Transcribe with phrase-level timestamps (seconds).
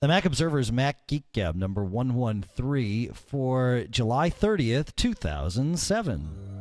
[0.00, 6.59] The Mac Observer's Mac Geek Gab number 113 for July 30th, 2007.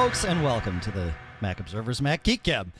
[0.00, 2.72] Folks, and welcome to the Mac Observer's Mac Geek Gab.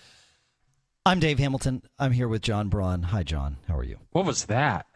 [1.05, 1.83] I'm Dave Hamilton.
[1.99, 3.03] I'm here with John Braun.
[3.03, 3.59] Hi, John.
[3.69, 3.99] How are you?
[4.13, 4.87] What was that?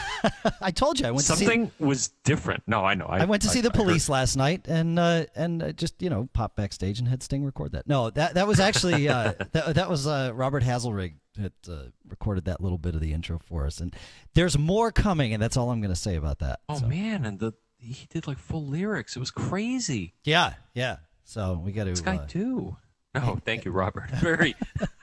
[0.62, 1.60] I told you I went Something to see.
[1.68, 2.62] Something was different.
[2.66, 3.04] No, I know.
[3.04, 6.00] I, I went to see the I police last night, and uh, and uh, just
[6.00, 7.86] you know pop backstage and had Sting record that.
[7.86, 12.46] No, that that was actually uh, that that was uh, Robert Hazelrig that uh, recorded
[12.46, 13.94] that little bit of the intro for us, and
[14.32, 16.60] there's more coming, and that's all I'm going to say about that.
[16.70, 19.16] Oh So, man, and the he did like full lyrics.
[19.16, 20.14] It was crazy.
[20.24, 20.96] yeah, yeah.
[21.28, 21.90] So we got to.
[21.90, 22.76] This guy Uh, too.
[23.14, 24.10] No, thank you, Robert.
[24.20, 24.54] Very,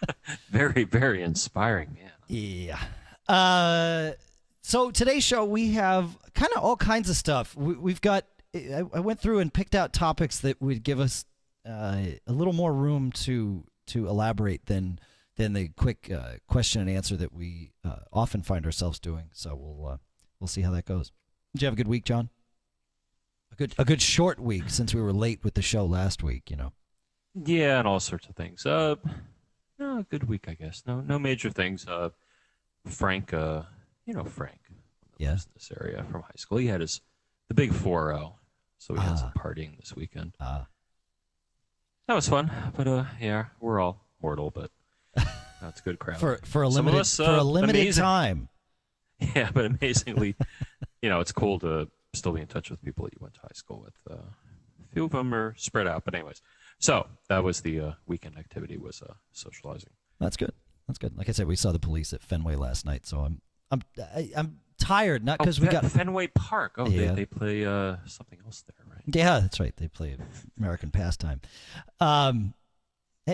[0.49, 2.11] very, very inspiring, man.
[2.27, 2.79] Yeah.
[3.27, 4.11] Uh,
[4.63, 7.55] so today's show we have kind of all kinds of stuff.
[7.55, 8.25] We, we've got.
[8.55, 11.25] I, I went through and picked out topics that would give us
[11.67, 14.97] uh, a little more room to to elaborate than
[15.35, 19.25] than the quick uh, question and answer that we uh, often find ourselves doing.
[19.31, 19.97] So we'll uh,
[20.39, 21.11] we'll see how that goes.
[21.53, 22.29] Did you have a good week, John?
[23.51, 26.49] A good a good short week since we were late with the show last week.
[26.51, 26.71] You know.
[27.45, 28.65] Yeah, and all sorts of things.
[28.65, 28.95] Uh,
[29.77, 30.83] no, good week, I guess.
[30.87, 31.85] No, no major things.
[31.87, 32.09] Uh,
[32.85, 33.63] Frank, uh,
[34.05, 34.59] you know Frank,
[35.17, 35.47] Yes.
[35.49, 35.53] Yeah.
[35.55, 36.57] business area from high school.
[36.59, 37.01] He had his
[37.49, 38.35] the big four zero,
[38.77, 39.15] so we had Ah.
[39.15, 40.33] some partying this weekend.
[40.39, 40.65] Uh,
[42.07, 44.71] That was fun, but uh, yeah, we're all mortal, but
[45.61, 46.19] that's good crowd.
[46.19, 48.01] for for a limited us, for a uh, limited amazing.
[48.03, 48.49] time.
[49.35, 50.35] Yeah, but amazingly,
[51.01, 53.41] you know, it's cool to still be in touch with people that you went to
[53.41, 53.93] high school with.
[54.09, 56.41] Uh, a few of them are spread out, but anyways.
[56.79, 59.91] So that was the uh, weekend activity was uh, socializing.
[60.19, 60.51] That's good.
[60.87, 61.17] That's good.
[61.17, 63.81] Like I said, we saw the police at Fenway last night, so I'm I'm
[64.15, 65.23] I, I'm tired.
[65.25, 65.85] Not because we Fe- got.
[65.85, 66.73] Fenway Park.
[66.77, 67.09] Oh, Yeah.
[67.09, 69.03] they, they play uh, something else there, right?
[69.07, 69.75] Yeah, that's right.
[69.77, 70.15] They play
[70.59, 71.41] American pastime.
[71.99, 72.53] Um,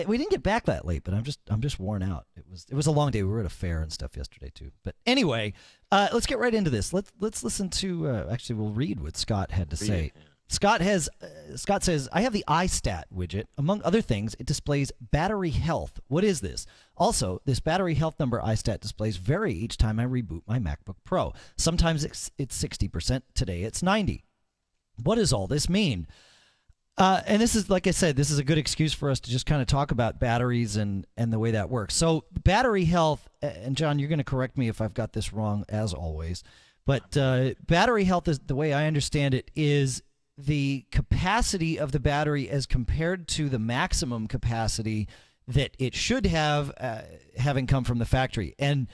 [0.06, 2.26] we didn't get back that late, but I'm just I'm just worn out.
[2.36, 3.22] It was it was a long day.
[3.22, 4.70] We were at a fair and stuff yesterday too.
[4.84, 5.52] But anyway,
[5.90, 6.92] uh, let's get right into this.
[6.92, 8.08] Let's let's listen to.
[8.08, 10.04] Uh, actually, we'll read what Scott had to Read say.
[10.06, 10.22] it, yeah.
[10.48, 13.44] Scott has uh, Scott says I have the iStat widget.
[13.58, 16.00] Among other things, it displays battery health.
[16.08, 16.66] What is this?
[16.96, 21.32] Also, this battery health number iStat displays vary each time I reboot my MacBook Pro.
[21.56, 24.24] Sometimes it's it's 60%, today it's 90.
[25.02, 26.06] What does all this mean?
[27.02, 29.28] Uh, and this is like I said, this is a good excuse for us to
[29.28, 31.96] just kind of talk about batteries and and the way that works.
[31.96, 35.64] So, battery health and John, you're going to correct me if I've got this wrong
[35.68, 36.44] as always.
[36.86, 40.04] But uh, battery health is the way I understand it is
[40.38, 45.08] the capacity of the battery as compared to the maximum capacity
[45.48, 47.00] that it should have, uh,
[47.36, 48.86] having come from the factory, and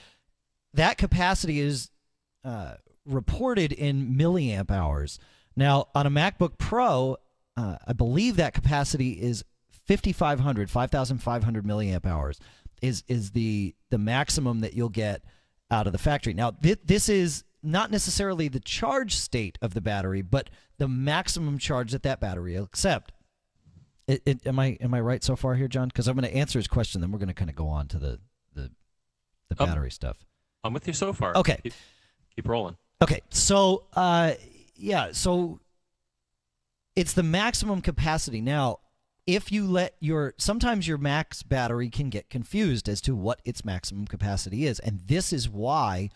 [0.72, 1.90] that capacity is
[2.42, 5.18] uh, reported in milliamp hours.
[5.54, 7.18] Now, on a MacBook Pro,
[7.58, 9.44] uh, I believe that capacity is
[9.86, 12.38] 5500 5500 milliamp hours
[12.82, 15.22] is is the the maximum that you'll get
[15.70, 16.34] out of the factory.
[16.34, 20.48] Now, thi- this is not necessarily the charge state of the battery, but
[20.78, 23.12] the maximum charge that that battery will accept.
[24.06, 25.88] It, it, am I am I right so far here, John?
[25.88, 27.88] Because I'm going to answer his question, then we're going to kind of go on
[27.88, 28.20] to the
[28.54, 28.70] the,
[29.50, 30.16] the Um, battery stuff.
[30.64, 31.36] I'm with you so far.
[31.36, 31.58] Okay.
[31.62, 31.72] Keep,
[32.36, 32.76] keep rolling.
[33.02, 34.32] Okay, so uh,
[34.76, 35.60] yeah, so
[36.98, 38.40] it's the maximum capacity.
[38.40, 38.80] Now,
[39.24, 43.64] if you let your sometimes your max battery can get confused as to what its
[43.64, 46.10] maximum capacity is, and this is why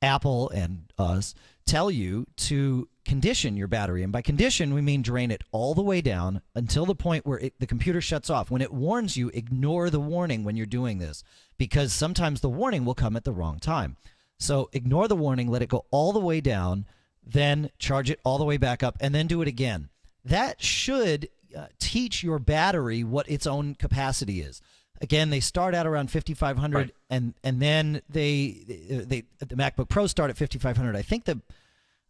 [0.00, 1.34] Apple and us
[1.66, 4.04] tell you to condition your battery.
[4.04, 7.40] And by condition, we mean drain it all the way down until the point where
[7.40, 8.52] it, the computer shuts off.
[8.52, 11.24] When it warns you, ignore the warning when you're doing this
[11.58, 13.96] because sometimes the warning will come at the wrong time.
[14.38, 16.86] So ignore the warning, let it go all the way down,
[17.26, 19.88] then charge it all the way back up, and then do it again.
[20.24, 24.60] That should uh, teach your battery what its own capacity is.
[25.02, 26.94] Again, they start out around 5500 Right.
[27.08, 30.94] and and then they they the MacBook Pro start at 5500.
[30.94, 31.40] I think the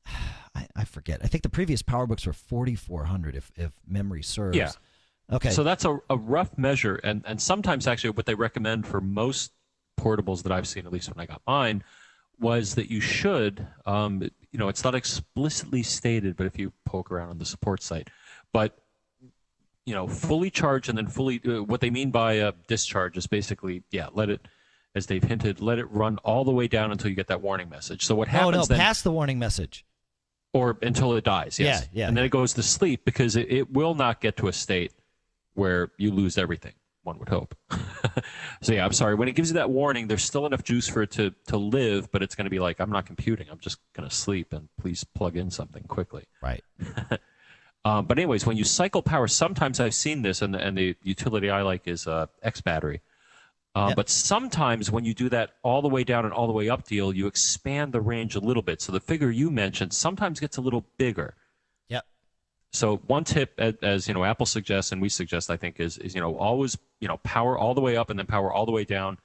[0.55, 1.21] I, I forget.
[1.23, 4.57] I think the previous PowerBooks were 4400 if if memory serves.
[4.57, 4.73] Yeah.
[5.33, 5.51] Okay.
[5.51, 9.53] So that's a, a rough measure, and and sometimes actually what they recommend for most
[9.99, 11.85] portables that I've seen, at least when I got mine,
[12.41, 17.11] was that you should, um, you know, it's not explicitly stated, but if you poke
[17.11, 18.09] around on the support site,
[18.53, 18.77] but
[19.87, 21.41] you know, fully charge and then fully.
[21.45, 24.47] Uh, what they mean by uh, discharge is basically, yeah, let it,
[24.95, 27.69] as they've hinted, let it run all the way down until you get that warning
[27.69, 28.05] message.
[28.05, 28.57] So what happens?
[28.57, 28.79] oh no, then?
[28.79, 29.85] past the warning message.
[30.53, 31.59] or until it dies.
[31.59, 31.89] Yes.
[31.93, 34.49] Yeah, yeah, And then it goes to sleep because it, it will not get to
[34.49, 34.93] a state
[35.55, 36.75] where you lose everything.
[37.03, 37.55] One would hope.
[38.63, 39.15] so yeah, I'm sorry.
[39.15, 42.11] When it gives you that warning, there's still enough juice for it to to live,
[42.13, 43.47] but it's going to be like I'm not computing.
[43.51, 46.25] I'm just going to sleep, and please plug in something quickly.
[46.43, 46.63] Right.
[47.85, 51.49] Um, but anyways, when you cycle power, sometimes I've seen this, and, and the utility
[51.49, 53.01] I like is uh, X battery.
[53.75, 53.97] Uh, Yep.
[53.97, 56.85] But sometimes when you do that all the way down and all the way up
[56.85, 58.83] deal, you expand the range a little bit.
[58.83, 61.37] So the figure you mentioned sometimes gets a little bigger.
[62.73, 65.99] So one tip, as, as you know, Apple suggests and we suggest, I think, is
[65.99, 68.67] is you know always you know power all the way up and then power all
[68.67, 69.19] the way down,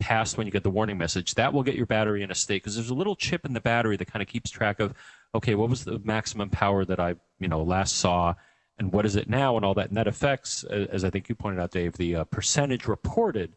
[0.00, 1.34] past when you get the warning message.
[1.34, 3.60] That will get your battery in a state because there's a little chip in the
[3.60, 4.94] battery that kind of keeps track of,
[5.34, 8.34] okay, what was the maximum power that I you know last saw,
[8.78, 9.88] and what is it now, and all that.
[9.88, 13.54] And that affects, as I think you pointed out, Dave, the uh, percentage reported.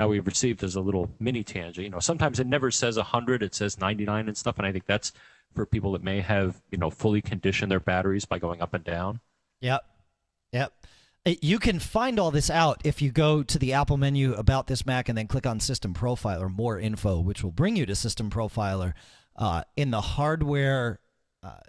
[0.00, 1.84] Now we've received as a little mini tangent.
[1.84, 4.56] You know, sometimes it never says 100; it says 99 and stuff.
[4.56, 5.12] And I think that's
[5.54, 8.82] for people that may have you know fully conditioned their batteries by going up and
[8.82, 9.20] down.
[9.60, 9.84] Yep.
[10.54, 10.72] Yep.
[11.26, 14.68] Uh, You can find all this out if you go to the Apple menu about
[14.68, 17.94] this Mac and then click on System Profiler, more info, which will bring you to
[17.94, 18.94] System Profiler.
[19.36, 20.98] Uh, in the hardware
[21.42, 21.60] uh,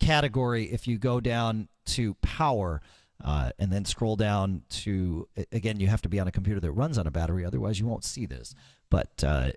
[0.00, 2.82] category, if you go down to Power
[3.24, 6.72] uh, and then scroll down to, again, you have to be on a computer that
[6.72, 8.54] runs on a battery, otherwise, you won't see this.
[8.88, 9.50] But uh,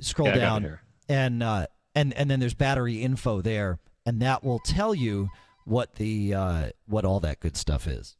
[0.00, 0.78] scroll Yeah, I got it down
[1.08, 5.28] and uh, and and then there's battery info there, and that will tell you
[5.64, 8.16] what the uh, what all that good stuff is.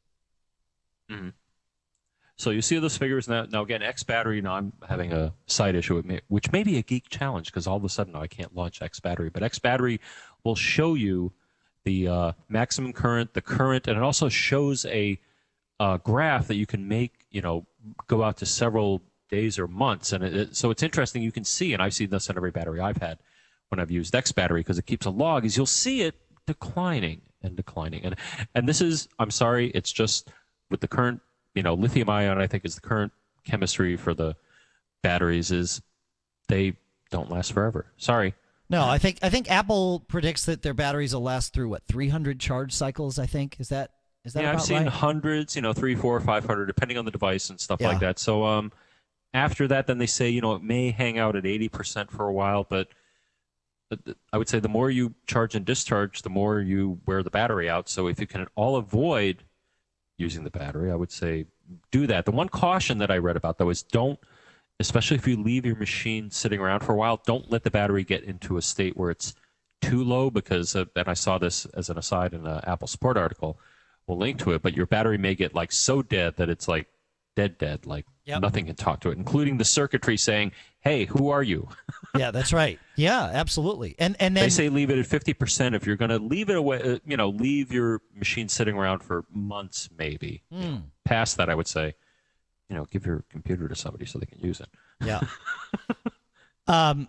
[2.36, 3.46] So you see those figures now.
[3.50, 4.40] Now again, X battery.
[4.40, 7.66] Now I'm having a side issue with me, which may be a geek challenge because
[7.66, 9.30] all of a sudden I can't launch X battery.
[9.30, 10.00] But X battery
[10.42, 11.32] will show you
[11.84, 15.18] the uh, maximum current, the current, and it also shows a
[15.80, 17.12] uh, graph that you can make.
[17.30, 17.66] You know,
[18.06, 21.22] go out to several days or months, and it, it- so it's interesting.
[21.22, 23.18] You can see, and I've seen this on every battery I've had
[23.68, 25.44] when I've used X battery because it keeps a log.
[25.44, 26.14] Is you'll see it
[26.46, 28.16] declining and declining, and
[28.54, 30.30] and this is I'm sorry, it's just
[30.70, 31.20] with the current
[31.54, 33.12] you know lithium ion I think is the current
[33.44, 34.34] chemistry for the
[35.02, 35.82] batteries is
[36.48, 36.76] they
[37.10, 37.86] don't last forever.
[37.98, 38.34] Sorry.
[38.70, 42.40] No, I think I think Apple predicts that their batteries will last through what 300
[42.40, 43.18] charge cycles.
[43.18, 43.90] I think is that
[44.24, 44.88] is that yeah, I've seen right?
[44.88, 47.88] hundreds, you know, three, four, five hundred, depending on the device and stuff Yeah.
[47.88, 48.18] like that.
[48.18, 48.72] So um,
[49.34, 52.26] after that, then they say you know it may hang out at eighty percent for
[52.26, 52.88] a while, but
[53.90, 57.30] but I would say the more you charge and discharge, the more you wear the
[57.30, 57.88] battery out.
[57.90, 59.44] So if you can at all avoid
[60.16, 61.44] using the battery, I would say
[61.90, 62.24] do that.
[62.24, 64.18] The one caution that I read about though is don't,
[64.80, 68.04] especially if you leave your machine sitting around for a while, don't let the battery
[68.04, 69.34] get into a state where it's
[69.80, 73.16] too low because, uh, and I saw this as an aside in an Apple Support
[73.16, 73.58] article.
[74.06, 76.88] We'll link to it, but your battery may get like so dead that it's like
[77.36, 78.40] dead, dead, like Yep.
[78.40, 81.68] nothing can talk to it, including the circuitry saying, "Hey, who are you?"
[82.14, 82.80] yeah, that's right.
[82.96, 83.94] Yeah, absolutely.
[83.98, 86.56] And and then they say leave it at 50% if you're going to leave it
[86.56, 90.76] away uh, you know leave your machine sitting around for months maybe Hmm.
[91.04, 91.94] past that i would say
[92.74, 94.68] you know give your computer to somebody so they can use it
[95.04, 95.20] Yeah.
[96.66, 97.08] um,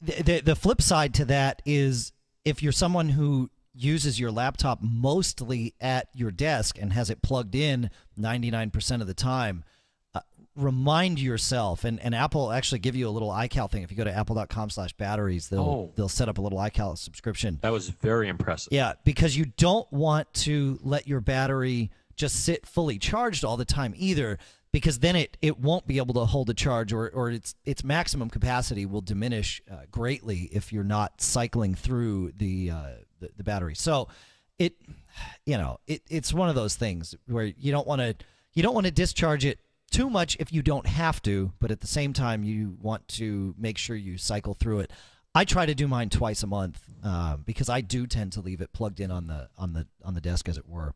[0.00, 2.12] the, the the flip side to that is
[2.44, 7.54] if you're someone who uses your laptop mostly at your desk and has it plugged
[7.54, 7.88] in
[8.20, 9.64] 99% of the time,
[10.14, 10.20] uh,
[10.54, 13.82] remind yourself and, and Apple actually give you a little iCal thing.
[13.82, 15.92] If you go to apple.com slash batteries, they'll Oh.
[15.96, 17.58] they'll set up a little iCal subscription.
[17.62, 22.66] that was very impressive Yeah, because you don't want to let your battery just sit
[22.66, 24.38] fully charged all the time either,
[24.72, 27.84] because then it, it won't be able to hold a charge or, or its its
[27.84, 32.86] maximum capacity will diminish uh, greatly if you're not cycling through the, uh,
[33.20, 33.74] the the battery.
[33.74, 34.08] So
[34.58, 34.74] it
[35.44, 38.14] you know it, it's one of those things where you don't want to
[38.54, 39.60] you don't want to discharge it
[39.90, 43.54] too much if you don't have to, but at the same time you want to
[43.58, 44.90] make sure you cycle through it.
[45.34, 48.60] I try to do mine twice a month uh, because I do tend to leave
[48.60, 50.94] it plugged in on the on the on the desk, as it were.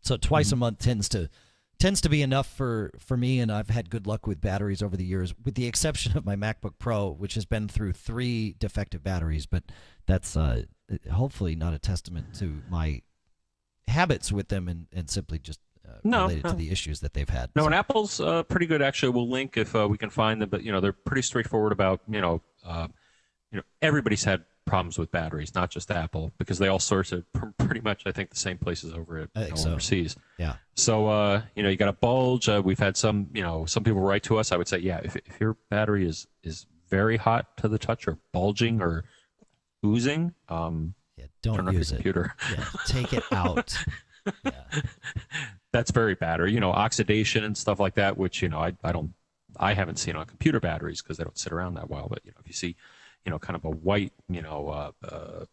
[0.00, 1.28] So twice a month tends to
[1.78, 4.96] tends to be enough for for me, and I've had good luck with batteries over
[4.96, 9.02] the years, with the exception of my MacBook Pro, which has been through three defective
[9.02, 9.46] batteries.
[9.46, 9.64] But
[10.06, 10.62] that's uh,
[11.12, 13.02] hopefully not a testament to my
[13.88, 16.50] habits with them, and and simply just uh, No, related no.
[16.50, 17.50] to the issues that they've had.
[17.54, 20.42] no So- and apple's uh, pretty good actually we'll link if uh, we can find
[20.42, 22.88] them but you know they're pretty straightforward about you know uh,
[23.52, 27.24] you know everybody's had problems with batteries, not just Apple, because they all source it
[27.34, 29.70] from pretty much, I think, the same places over at you know, so.
[29.70, 30.16] overseas.
[30.38, 30.56] Yeah.
[30.74, 32.48] So uh, you know, you got a bulge.
[32.48, 34.52] Uh, we've had some, you know, some people write to us.
[34.52, 38.06] I would say, yeah, if, if your battery is is very hot to the touch,
[38.06, 39.04] or bulging, or
[39.84, 41.26] oozing, um, Yeah.
[41.42, 41.96] Don't use it.
[41.96, 42.34] computer.
[42.52, 42.64] Yeah.
[42.86, 43.76] Take it out.
[44.44, 44.50] yeah.
[45.72, 46.40] That's very bad.
[46.40, 49.12] Or you know, oxidation and stuff like that, which you know, I I don't,
[49.58, 52.08] I haven't seen on computer batteries because they don't sit around that well.
[52.10, 52.76] But you know, if you see,
[53.26, 55.44] you know, kind of a white, you know, uh, uh,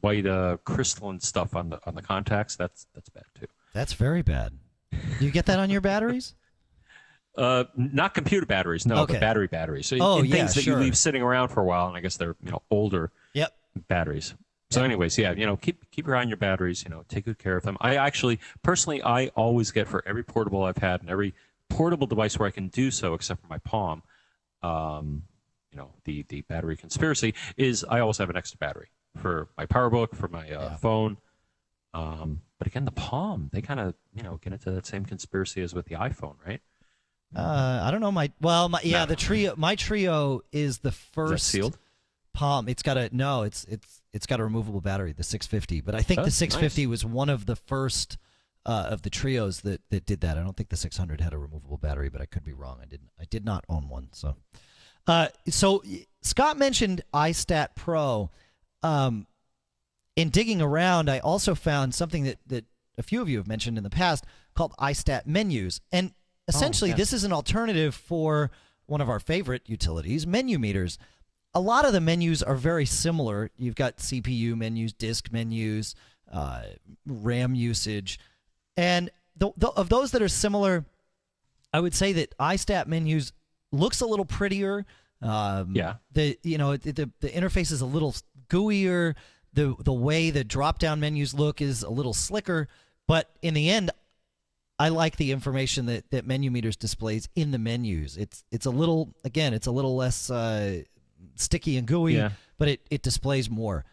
[0.00, 3.46] white uh, crystalline stuff on the on the contacts, that's that's bad too.
[3.74, 4.52] That's very bad.
[5.20, 6.34] You get that on your batteries?
[7.36, 9.12] Uh, not computer batteries, no, Okay.
[9.12, 9.86] but battery batteries.
[9.86, 10.74] So Oh, yeah, things that sure.
[10.76, 13.54] you leave sitting around for a while, and I guess they're you know older Yep.
[13.86, 14.34] batteries.
[14.70, 16.82] So, anyways, yeah, you know, keep keep your eye on your batteries.
[16.82, 17.76] You know, take good care of them.
[17.80, 21.32] I actually, personally, I always get for every portable I've had and every
[21.70, 24.02] portable device where I can do so, except for my Palm.
[24.64, 25.22] Um,
[25.72, 29.66] you know, the the battery conspiracy is I always have an extra battery for my
[29.66, 30.76] PowerBook, for my uh, Yeah.
[30.76, 31.16] phone.
[31.94, 35.62] Um, but again, the Palm, they kind of you know get into that same conspiracy
[35.62, 36.60] as with the iPhone, right?
[37.36, 38.10] Uh, I don't know.
[38.12, 39.06] My well, my, yeah, No.
[39.06, 39.56] the Treo.
[39.56, 41.78] My Treo is the Is first sealed?
[42.32, 42.68] Palm.
[42.68, 43.42] It's got a no.
[43.42, 45.80] It's it's it's got a removable battery, the 650.
[45.82, 46.34] But I think Oh, the nice.
[46.36, 48.16] 650 was one of the first
[48.64, 50.38] uh, of the Treos that that did that.
[50.38, 52.78] I don't think the 600 had a removable battery, but I could be wrong.
[52.82, 53.10] I didn't.
[53.20, 54.08] I did not own one.
[54.12, 54.36] So,
[55.08, 55.82] uh, so
[56.22, 58.30] Scott mentioned iStat Pro.
[58.82, 59.26] Um,
[60.14, 62.64] in digging around, I also found something that that
[62.96, 64.24] a few of you have mentioned in the past
[64.54, 66.12] called iStat menus, and
[66.46, 66.98] essentially yes.
[66.98, 68.50] this is an alternative for
[68.86, 70.98] one of our favorite utilities, MenuMeters.
[71.54, 73.50] A lot of the menus are very similar.
[73.56, 75.94] You've got CPU menus, disk menus,
[76.32, 76.62] uh,
[77.06, 78.18] RAM usage,
[78.76, 80.84] and the, the, of those that are similar,
[81.72, 83.32] I would say that iStat menus
[83.72, 84.86] looks a little prettier.
[85.20, 85.94] Um, Yeah.
[86.12, 88.14] The you know the, the the interface is a little
[88.48, 89.14] gooier.
[89.54, 92.68] The the way the drop down menus look is a little slicker.
[93.06, 93.90] But in the end,
[94.78, 98.16] I like the information that that MenuMeters displays in the menus.
[98.16, 100.82] It's it's a little again, it's a little less uh,
[101.34, 102.30] sticky and gooey, Yeah.
[102.58, 103.84] but it it displays more.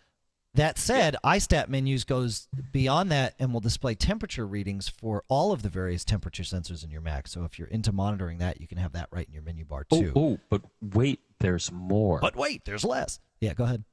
[0.56, 5.62] That said, iStat menus goes beyond that and will display temperature readings for all of
[5.62, 7.28] the various temperature sensors in your Mac.
[7.28, 9.86] So if you're into monitoring that, you can have that right in your menu bar
[9.92, 10.14] Oh, too.
[10.16, 12.20] oh, but wait, there's more.
[12.20, 13.20] But wait, there's less.
[13.42, 13.84] Yeah, go ahead.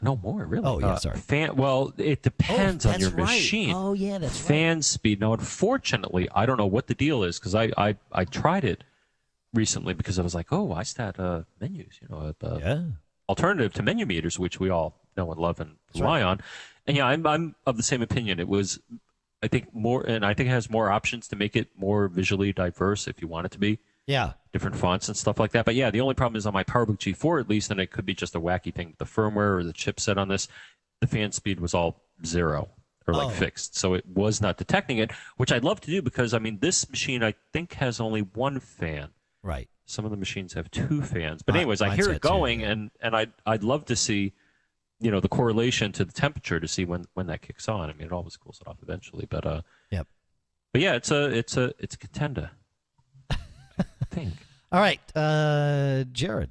[0.00, 0.64] No more, really.
[0.66, 1.16] Oh, yeah, Uh, sorry.
[1.18, 1.54] Fan.
[1.56, 3.18] Well, it depends on that's your right.
[3.26, 3.72] machine.
[3.74, 4.48] Oh, yeah, that's right.
[4.48, 5.20] fan speed.
[5.20, 8.82] Now, unfortunately, I don't know what the deal is because I, I I tried it
[9.54, 12.82] recently because I was like, oh, iStat uh, menus, you know, uh, Yeah.
[13.28, 16.40] alternative to MenuMeters, which we all know and love and rely on.
[16.86, 18.40] And yeah, I'm I'm of the same opinion.
[18.40, 18.80] It was,
[19.42, 22.52] I think more, and I think it has more options to make it more visually
[22.52, 24.32] diverse if you want it to be Yeah.
[24.52, 25.64] different fonts and stuff like that.
[25.64, 28.04] But yeah, the only problem is on my PowerBook G4 at least, and it could
[28.06, 30.48] be just a wacky thing with the firmware or the chipset on this.
[31.00, 32.68] The fan speed was all zero
[33.08, 33.30] or like Oh.
[33.30, 36.58] fixed, so it was not detecting it, which I'd love to do because I mean
[36.60, 39.08] this machine I think has only one fan.
[39.42, 39.68] Right.
[39.86, 42.70] Some of the machines have two fans, but anyways, I mine's hear it going, yeah.
[42.70, 44.32] and and I'd I'd love to see.
[45.02, 47.90] You know the correlation to the temperature to see when, when that kicks on.
[47.90, 50.06] I mean, it always cools it off eventually, but uh, Yep.
[50.72, 52.50] but yeah, it's a it's a it's a contender.
[53.30, 53.36] I
[54.10, 54.32] think.
[54.72, 56.50] All right, uh, Jared.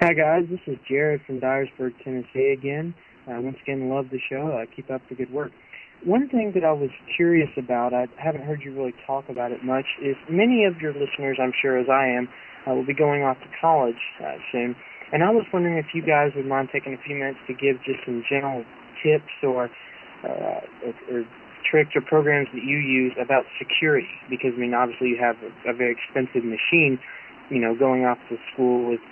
[0.00, 2.94] Hi guys, this is Jared from Dyersburg, Tennessee again.
[3.26, 4.48] Uh, once again, love the show.
[4.48, 5.52] Uh, keep up the good work.
[6.04, 9.64] One thing that I was curious about, I haven't heard you really talk about it
[9.64, 12.28] much, is many of your listeners, I'm sure as I am,
[12.66, 14.76] uh, will be going off to college uh, soon.
[15.12, 17.78] And I was wondering if you guys would mind taking a few minutes to give
[17.86, 18.64] just some general
[19.02, 19.70] tips or,
[20.24, 21.20] uh, or, or
[21.70, 24.10] tricks or programs that you use about security.
[24.30, 26.98] Because, I mean, obviously you have a, a very expensive machine,
[27.50, 29.02] you know, going off to school with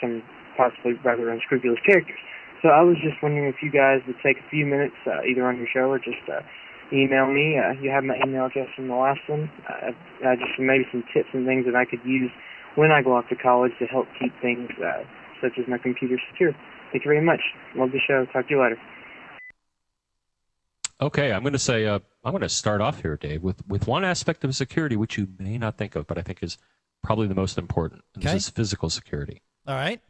[0.00, 0.22] some
[0.56, 2.18] possibly rather unscrupulous characters.
[2.62, 5.46] So I was just wondering if you guys would take a few minutes, uh, either
[5.46, 6.44] on your show or just uh,
[6.92, 7.56] email me.
[7.56, 9.50] Uh, you have my email address from the last one.
[9.64, 12.30] Uh, uh, just maybe some tips and things that I could use
[12.76, 15.02] when I go off to college to help keep things uh,
[15.40, 16.52] such as my computer secure.
[16.92, 17.40] Thank you very much.
[17.76, 18.26] Love the show.
[18.32, 18.78] Talk to you later.
[21.00, 23.86] Okay, I'm going to say uh, I'm going to start off here, Dave, with with
[23.86, 26.58] one aspect of security which you may not think of, but I think is
[27.02, 28.04] probably the most important.
[28.14, 28.34] And Okay.
[28.34, 29.40] This is physical security.
[29.66, 30.00] All right.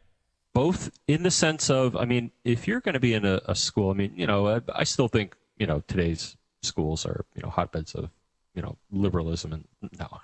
[0.53, 3.55] Both in the sense of, I mean, if you're going to be in a, a
[3.55, 7.41] school, I mean, you know, I, I still think, you know, today's schools are, you
[7.41, 8.09] know, hotbeds of,
[8.53, 9.65] you know, liberalism and
[9.99, 10.19] no,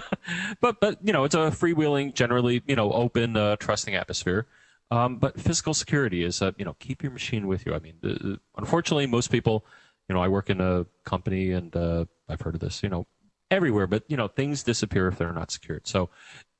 [0.60, 4.46] but but you know, it's a freewheeling, generally, you know, open, uh, trusting atmosphere.
[4.90, 7.74] Um, but physical security is, uh, you know, keep your machine with you.
[7.74, 9.66] I mean, the, unfortunately, most people,
[10.08, 13.04] you know, I work in a company and uh, I've heard of this, you know,
[13.50, 15.86] everywhere, but you know, things disappear if they're not secured.
[15.86, 16.10] So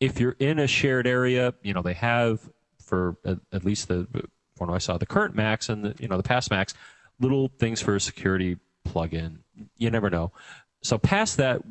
[0.00, 2.48] if you're in a shared area, you know, they have
[2.80, 4.06] for at, at least the
[4.58, 6.74] when I saw the current Macs and the you know the past Macs,
[7.20, 9.40] little things for security plug-in.
[9.76, 10.32] You never know.
[10.86, 11.62] So past that,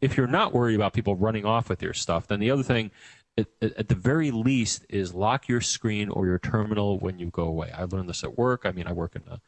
[0.00, 2.90] if you're not worried about people running off with your stuff, then the other thing,
[3.36, 7.44] at, at the very least, is lock your screen or your terminal when you go
[7.44, 7.70] away.
[7.72, 8.62] I learned this at work.
[8.64, 9.40] I mean, I work in a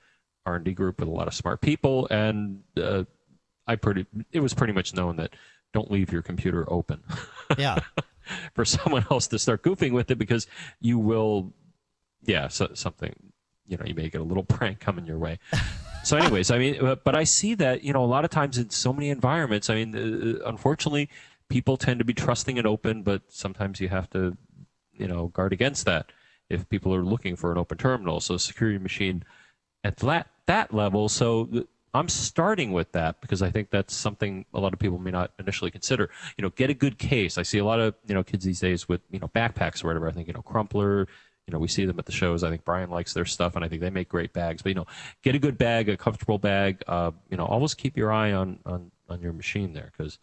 [0.46, 3.04] R&D group with a lot of smart people, and uh,
[3.66, 5.34] I pretty it was pretty much known that
[5.72, 7.02] don't leave your computer open.
[7.58, 7.80] Yeah.
[8.54, 10.46] for someone else to start goofing with it because
[10.80, 11.52] you will,
[12.22, 13.12] yeah, so, something,
[13.66, 15.40] you know, you may get a little prank coming your way.
[16.02, 18.58] so, anyways, I mean, but, but I see that, you know, a lot of times
[18.58, 21.08] in so many environments, I mean, uh, unfortunately,
[21.48, 24.36] people tend to be trusting and open, but sometimes you have to,
[24.92, 26.12] you know, guard against that
[26.48, 28.20] if people are looking for an open terminal.
[28.20, 29.24] So, security machine
[29.84, 31.08] at that, that level.
[31.08, 35.10] So, I'm starting with that because I think that's something a lot of people may
[35.10, 36.08] not initially consider.
[36.36, 37.36] You know, get a good case.
[37.36, 39.88] I see a lot of you know kids these days with you know backpacks or
[39.88, 40.08] whatever.
[40.08, 41.08] I think you know Crumpler.
[41.50, 42.44] You know, we see them at the shows.
[42.44, 44.62] I think Brian likes their stuff, and I think they make great bags.
[44.62, 44.86] But you know,
[45.22, 46.80] get a good bag, a comfortable bag.
[46.86, 50.20] Uh, you know, always keep your eye on on on your machine there because,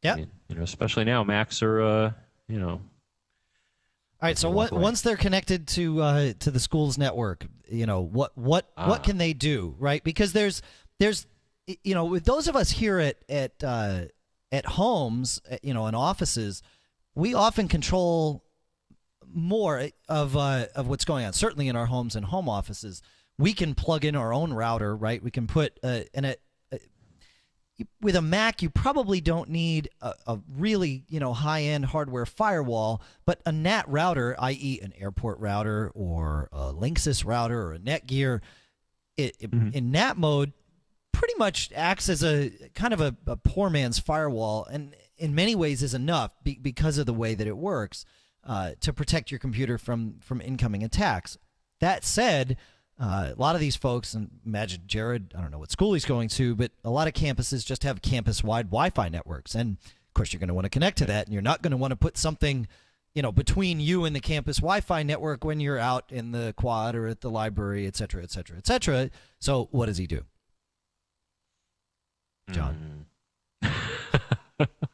[0.00, 2.12] yeah, I mean, you know, especially now Macs are uh,
[2.48, 2.80] you know all
[4.22, 4.38] right.
[4.38, 8.70] So what, once they're connected to uh, to the school's network, you know what what
[8.74, 8.88] ah.
[8.88, 10.02] what can they do, right?
[10.02, 10.62] Because there's
[10.98, 11.26] there's
[11.66, 14.04] you know with those of us here at at uh,
[14.50, 16.62] at homes you know in offices
[17.14, 18.44] we often control
[19.34, 23.02] more of uh, of what's going on certainly in our homes and home offices
[23.38, 26.36] we can plug in our own router right we can put uh, in a
[28.00, 32.26] with a Mac, you probably don't need a, a really you know high end hardware
[32.26, 37.78] firewall, but a NAT router, i.e., an airport router or a Linksys router or a
[37.78, 38.40] Netgear,
[39.16, 39.70] it, mm-hmm.
[39.72, 40.52] in NAT mode,
[41.12, 45.54] pretty much acts as a kind of a, a poor man's firewall, and in many
[45.54, 48.04] ways is enough be, because of the way that it works
[48.46, 51.38] uh, to protect your computer from from incoming attacks.
[51.80, 52.56] That said,
[52.98, 56.04] uh, a lot of these folks, and imagine Jared, I don't know what school he's
[56.04, 60.32] going to, but a lot of campuses just have campus-wide Wi-Fi networks, and of course
[60.32, 61.96] you're going to want to connect to that, and you're not going to want to
[61.96, 62.68] put something
[63.14, 66.96] you know between you and the campus wi-fi network when you're out in the quad
[66.96, 70.24] or at the library et cetera et cetera et cetera so what does he do
[72.50, 73.06] John.
[73.62, 74.68] Mm.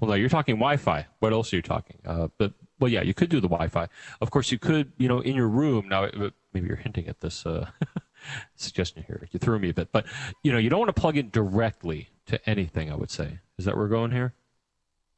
[0.00, 1.06] well, no, you're talking Wi-Fi.
[1.20, 1.98] What else are you talking?
[2.04, 3.88] Uh, but well, yeah, you could do the Wi-Fi.
[4.20, 5.88] Of course, you could, you know, in your room.
[5.88, 6.08] Now,
[6.52, 7.70] maybe you're hinting at this uh,
[8.56, 9.28] suggestion here.
[9.30, 10.06] You threw me a bit, but
[10.42, 12.90] you know, you don't want to plug in directly to anything.
[12.90, 13.38] I would say.
[13.58, 14.34] Is that where we're going here?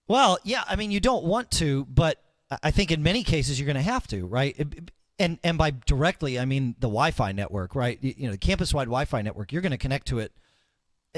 [0.06, 0.64] Well, yeah.
[0.66, 2.22] I mean, you don't want to, but
[2.62, 4.54] I think in many cases you're going to have to, right?
[5.18, 7.98] And and by directly, I mean the Wi-Fi network, right?
[8.02, 9.52] You know, the campus-wide Wi-Fi network.
[9.52, 10.32] You're going to connect to it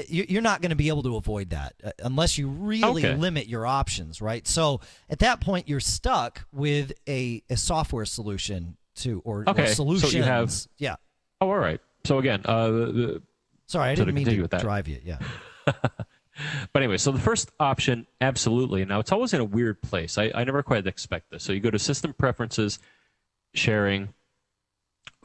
[0.07, 3.15] you're not going to be able to avoid that uh, unless you really okay.
[3.15, 4.47] limit your options, right?
[4.47, 9.63] So at that point, you're stuck with a, a software solution to or, okay.
[9.63, 10.11] or solutions.
[10.11, 10.95] So you have, yeah.
[11.41, 11.81] Oh, all right.
[12.05, 13.21] So again, uh, the,
[13.65, 14.99] sorry, I didn't mean to drive you.
[15.03, 15.17] Yeah.
[15.65, 16.05] but
[16.75, 18.85] anyway, so the first option, absolutely.
[18.85, 20.17] Now it's always in a weird place.
[20.17, 21.43] I, I never quite expect this.
[21.43, 22.79] So you go to System Preferences,
[23.55, 24.13] Sharing,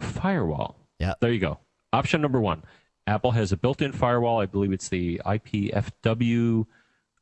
[0.00, 0.76] Firewall.
[0.98, 1.14] Yeah.
[1.20, 1.58] There you go.
[1.92, 2.62] Option number one
[3.06, 4.40] Apple has a built-in firewall.
[4.40, 6.66] I believe it's the IPFW,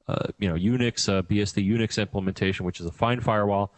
[0.09, 3.73] uh, you know, Unix uh, BSD Unix implementation, which is a fine firewall,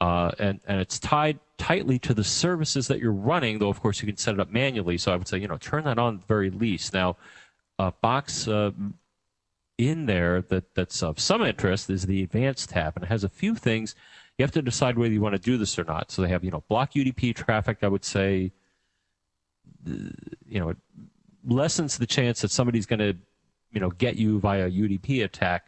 [0.00, 3.58] uh, and and it's tied tightly to the services that you're running.
[3.58, 4.98] Though of course you can set it up manually.
[4.98, 6.92] So I would say you know turn that on at the very least.
[6.92, 7.16] Now,
[7.78, 8.72] a box uh,
[9.76, 13.28] in there that that's of some interest is the Advanced tab, and it has a
[13.28, 13.94] few things.
[14.36, 16.10] You have to decide whether you want to do this or not.
[16.10, 17.78] So they have you know block UDP traffic.
[17.82, 18.50] I would say
[19.86, 20.74] you know
[21.46, 23.16] lessens the chance that somebody's going to,
[23.72, 25.66] you know, get you via UDP attack.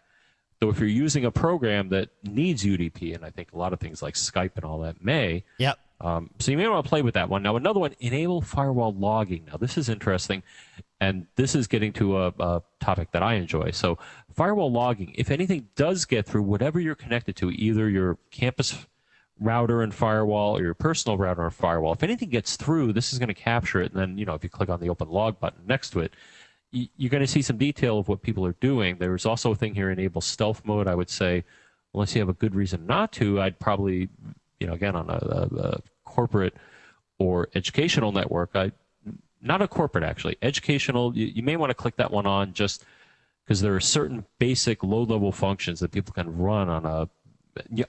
[0.58, 3.80] Though if you're using a program that needs UDP, and I think a lot of
[3.80, 5.78] things like Skype and all that may, yep.
[6.02, 7.42] Um, so you may want to play with that one.
[7.42, 9.44] Now another one, enable firewall logging.
[9.46, 10.42] Now this is interesting,
[11.00, 13.70] and this is getting to a, a topic that I enjoy.
[13.72, 13.98] So
[14.34, 18.86] firewall logging, if anything does get through whatever you're connected to, either your campus
[19.40, 21.92] router and firewall or your personal router and firewall.
[21.92, 23.92] If anything gets through, this is going to capture it.
[23.92, 26.12] And then, you know, if you click on the open log button next to it,
[26.72, 28.96] you're going to see some detail of what people are doing.
[28.98, 30.86] There's also a thing here, enable stealth mode.
[30.86, 31.44] I would say,
[31.94, 34.08] unless you have a good reason not to, I'd probably,
[34.60, 36.54] you know, again, on a, a, corporate
[37.18, 38.72] or educational network, I,
[39.42, 42.84] not a corporate actually, educational, you, you may want to click that one on just
[43.44, 47.08] because there are certain basic low level functions that people can run on a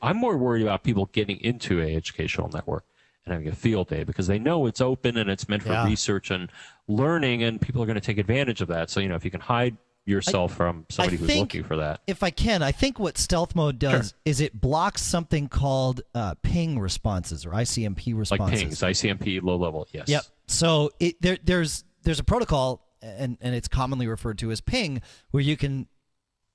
[0.01, 2.85] I'm more worried about people getting into a educational network
[3.25, 5.85] and having a field day because they know it's open and it's meant for yeah.
[5.85, 6.49] research and
[6.87, 8.89] learning, and people are going to take advantage of that.
[8.89, 12.01] So you know, if you can hide yourself from somebody who's think- looking for that.
[12.07, 16.35] If I can, I think what stealth mode does is it blocks something called uh,
[16.41, 18.39] ping responses or ICMP responses.
[18.39, 19.87] Like pings, ICMP, low level.
[19.91, 20.09] Yes.
[20.09, 20.23] Yep.
[20.47, 25.01] So it there there's there's a protocol and and it's commonly referred to as ping
[25.31, 25.87] where you can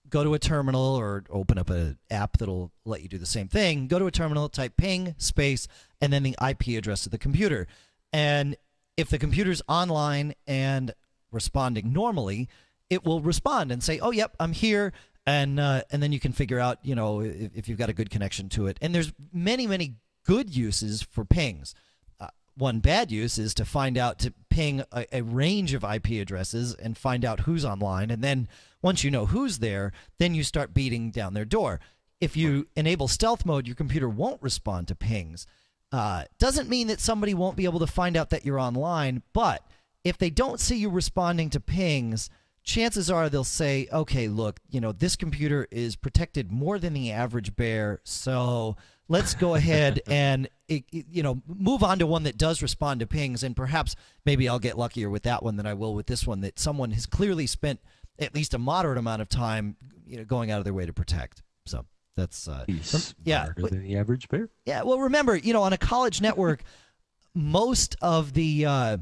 [0.08, 3.48] go to a terminal or open up an app that'll let you do the same
[3.48, 3.86] thing.
[3.86, 5.68] Go to a terminal, type ping space
[6.00, 7.66] and then the IP address of the computer.
[8.12, 8.56] And
[8.96, 10.94] if the computer's online and
[11.30, 12.48] responding normally,
[12.88, 14.92] it will respond and say, "Oh, yep, I'm here."
[15.26, 17.92] And uh, and then you can figure out, you know, if, if you've got a
[17.92, 18.78] good connection to it.
[18.80, 21.74] And there's many many good uses for pings.
[22.20, 26.12] Uh, one bad use is to find out to ping a, a range of IP
[26.22, 28.10] addresses and find out who's online.
[28.10, 28.48] And then
[28.87, 31.81] once you know who's there, then you start beating down their door.
[32.20, 35.44] If you enable stealth mode, your computer won't respond to pings.
[35.90, 39.66] Uh, doesn't mean that somebody won't be able to find out that you're online, but
[40.05, 42.31] if they don't see you responding to pings,
[42.62, 47.11] chances are they'll say, okay, look, you know, this computer is protected more than the
[47.11, 48.77] average bear, so
[49.09, 53.01] let's go ahead and, it, it- you know, move on to one that does respond
[53.01, 56.07] to pings, and perhaps maybe I'll get luckier with that one than I will with
[56.07, 57.81] this one that someone has clearly spent
[58.18, 59.76] at least a moderate amount of time,
[60.07, 61.42] you know, going out of their way to protect.
[61.66, 61.85] So
[62.16, 64.48] that's, uh, He's yeah, than the average bear.
[64.64, 66.62] yeah, well, remember, you know, on a college network,
[67.35, 68.96] most of the uh,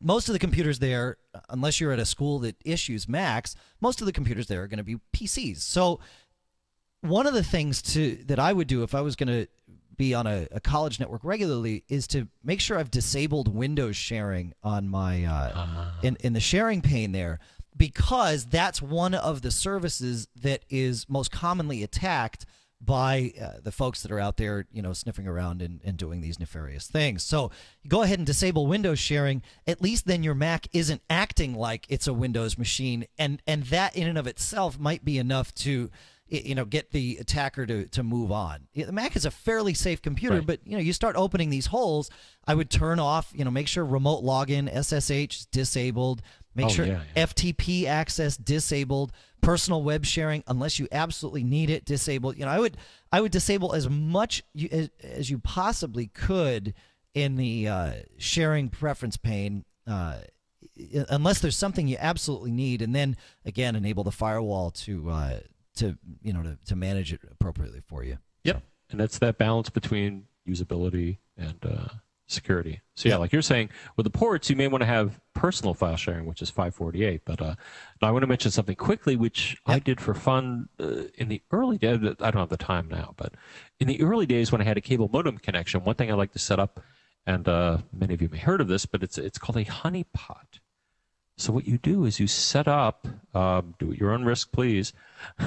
[0.00, 1.18] most of the computers there,
[1.50, 4.78] unless you're at a school that issues Macs, most of the computers there are going
[4.78, 5.58] to be PCs.
[5.58, 6.00] So,
[7.02, 9.46] one of the things to that I would do if I was going to
[9.96, 14.54] be on a, a college network regularly is to make sure I've disabled Windows sharing
[14.62, 17.38] on my uh, in in the sharing pane there
[17.76, 22.46] because that's one of the services that is most commonly attacked
[22.82, 26.22] by uh, the folks that are out there, you know, sniffing around and, and doing
[26.22, 27.22] these nefarious things.
[27.22, 27.50] So
[27.86, 29.42] go ahead and disable Windows sharing.
[29.66, 33.94] At least then your Mac isn't acting like it's a Windows machine, and and that
[33.96, 35.90] in and of itself might be enough to
[36.32, 40.00] you know get the attacker to, to move on the mac is a fairly safe
[40.00, 40.46] computer Right.
[40.46, 42.08] but you know you start opening these holes
[42.46, 46.22] i would turn off you know make sure remote login ssh is disabled
[46.54, 47.26] make Oh, sure yeah, yeah.
[47.26, 52.58] ftp access disabled personal web sharing unless you absolutely need it disabled you know i
[52.58, 52.76] would
[53.12, 56.74] i would disable as much you, as, as you possibly could
[57.14, 60.18] in the uh, sharing preference pane uh,
[61.08, 65.40] unless there's something you absolutely need, and then again enable the firewall to uh,
[65.76, 68.18] to you know to, to manage it appropriately for you.
[68.44, 68.62] Yep.
[68.90, 71.88] And that's that balance between usability and uh,
[72.30, 72.80] security.
[72.94, 75.96] So yeah, like you're saying, with the ports, you may want to have personal file
[75.96, 77.22] sharing, which is 548.
[77.24, 77.54] But uh,
[78.00, 81.42] now I want to mention something quickly, which I did for fun uh, in the
[81.50, 81.98] early days.
[82.02, 83.34] I don't have the time now, but
[83.78, 86.32] in the early days when I had a cable modem connection, one thing I like
[86.32, 86.80] to set up,
[87.26, 89.64] and uh, many of you may have heard of this, but it's it's called a
[89.64, 90.60] honeypot.
[91.36, 94.92] So what you do is you set up, um, do it your own risk, please.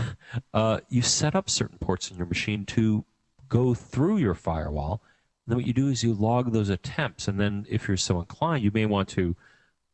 [0.52, 3.06] Uh, you set up certain ports in your machine to
[3.50, 5.02] go through your firewall.
[5.46, 8.20] And then what you do is you log those attempts, and then if you're so
[8.20, 9.36] inclined, you may want to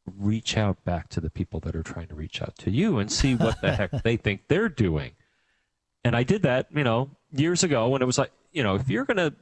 [0.06, 3.12] reach out back to the people that are trying to reach out to you and
[3.12, 5.12] see what the heck they think they're doing.
[6.04, 8.90] And I did that, you know, years ago when it was like, you know, if
[8.90, 9.34] you're gonna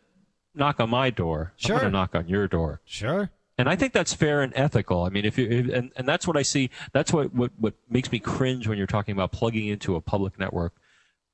[0.55, 1.77] knock on my door, I'm Sure.
[1.77, 3.29] gonna knock on your door Sure.
[3.57, 5.03] and I think that's fair and ethical.
[5.03, 6.69] I mean, if you if, and and that's what I see.
[6.93, 10.37] That's what what what makes me cringe when you're talking about plugging into a public
[10.39, 10.73] network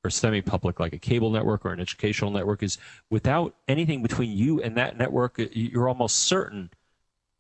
[0.04, 2.78] or semi-public like a cable network or an educational network is
[3.10, 6.70] without anything between you and that network, you're almost certain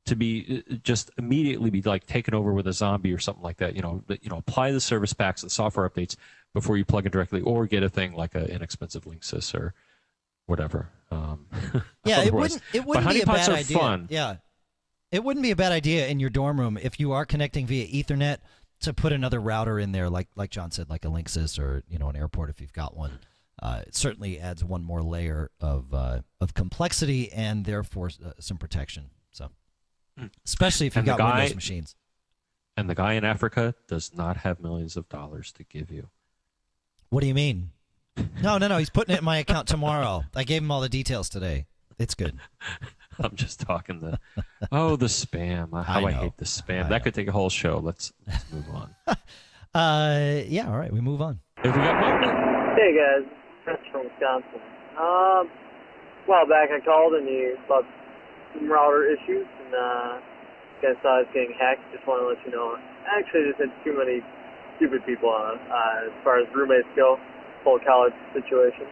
[0.05, 3.57] to be uh, just immediately be like taken over with a zombie or something like
[3.57, 3.75] that.
[3.75, 6.15] You know, you know, apply the service packs and software updates
[6.53, 9.73] before you plug in directly, or get a thing like an inexpensive Linksys or
[10.45, 10.89] whatever.
[11.11, 11.47] Um,
[12.05, 13.77] Yeah, it wouldn't it wouldn't but be a bad idea.
[13.77, 14.07] fun.
[14.09, 14.35] Yeah.
[15.11, 17.85] It wouldn't be a bad idea in your dorm room if you are connecting via
[17.87, 18.37] Ethernet
[18.83, 21.97] to put another router in there, like like John said, like a Linksys or you
[21.99, 23.19] know an airport if you've got one.
[23.61, 28.57] Uh, it certainly adds one more layer of uh, of complexity and therefore uh, some
[28.57, 29.09] protection.
[29.31, 29.49] So,
[30.45, 31.09] especially if you've Hmm.
[31.11, 31.95] Got guy- Windows machines.
[32.75, 36.09] And the guy in Africa does not have millions of dollars to give you.
[37.09, 37.69] What do you mean?
[38.41, 38.77] No, no, no.
[38.79, 40.23] He's putting it in my account tomorrow.
[40.35, 41.67] I gave him all the details today.
[41.99, 42.39] It's good.
[43.19, 44.19] I'm just talking the
[44.71, 45.71] oh the spam.
[45.83, 46.17] How I, know.
[46.21, 46.85] hate the spam.
[46.85, 46.99] I that know.
[47.03, 47.79] could take a whole show.
[47.79, 48.95] Let's let's move on.
[49.73, 50.69] Uh, yeah.
[50.69, 51.39] All right, we move on.
[51.57, 52.77] Have we got one?
[52.77, 53.25] Hey guys,
[53.65, 54.61] Chris from Wisconsin.
[55.01, 57.81] Um, a while back I called and you about
[58.53, 60.21] some router issues and uh,
[60.77, 61.81] guys thought I was getting hacked.
[61.91, 62.77] Just want to let you know.
[62.77, 64.21] I actually just had too many
[64.77, 67.17] stupid people on it uh, as far as roommates go.
[67.63, 68.85] Full college situation.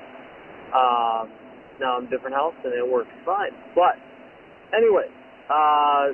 [0.74, 1.30] Um,
[1.78, 3.52] now I'm different house and it works fine.
[3.76, 4.02] But
[4.76, 5.08] anyway,
[5.50, 6.14] uh,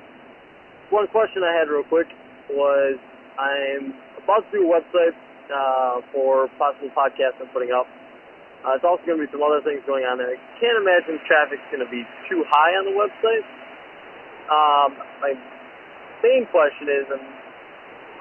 [0.90, 2.08] one question I had real quick
[2.50, 2.98] was
[3.38, 3.94] I'm
[4.24, 5.16] about to do a website
[5.52, 7.88] uh, for possible podcasts I'm putting up.
[8.66, 10.34] Uh, there's also going to be some other things going on there.
[10.34, 13.46] I can't imagine traffic's going to be too high on the website.
[14.50, 15.34] Um, my
[16.24, 17.22] main question is um,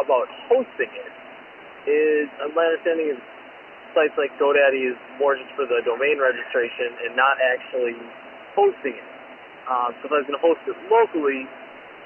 [0.03, 1.12] about hosting it.
[1.87, 3.20] Is uh, my understanding is
[3.94, 7.96] sites like GoDaddy is more just for the domain registration and not actually
[8.53, 9.15] hosting it.
[9.66, 11.42] Um, so if I was going to host it locally,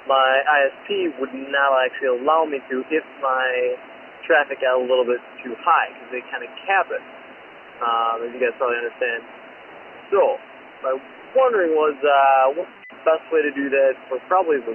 [0.08, 3.76] my ISP would not actually allow me to if my
[4.24, 7.04] traffic got a little bit too high because they kind of cap it,
[7.84, 9.20] um, as you guys probably understand.
[10.08, 10.40] So
[10.82, 10.96] my
[11.36, 14.74] wondering was uh, what's the best way to do that for probably the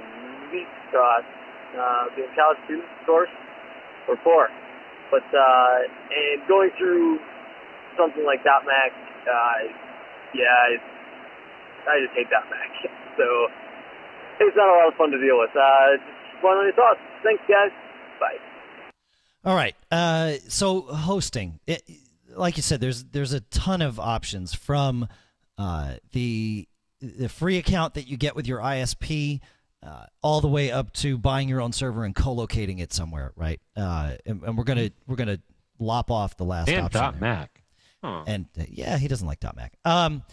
[0.54, 1.26] least cost,
[1.74, 3.32] uh, being college student, of course,
[4.06, 4.48] or poor.
[5.10, 7.18] But uh, and going through
[7.98, 8.92] something like .Mac,
[9.26, 9.58] uh,
[10.34, 10.95] yeah, I,
[11.88, 12.70] I just hate that .Mac.
[13.16, 13.24] So
[14.40, 15.50] it's not a lot of fun to deal with.
[15.50, 17.00] Uh, just want any thoughts.
[17.22, 17.70] Thanks, guys.
[18.20, 18.38] Bye.
[19.44, 19.74] All right.
[19.90, 21.82] Uh, so hosting, it,
[22.34, 25.08] like you said, there's there's a ton of options from
[25.58, 26.68] uh, the
[27.00, 29.40] the free account that you get with your ISP.
[29.82, 33.60] Uh, all the way up to buying your own server and co-locating it somewhere, right?
[33.76, 35.38] Uh, and, and, we're gonna we're gonna
[35.78, 37.00] lop off the last and option.
[37.00, 37.20] dot there.
[37.20, 37.62] Mac.
[38.02, 38.24] Huh.
[38.26, 39.74] And uh, yeah, he doesn't like dot Mac.
[39.84, 40.24] Um,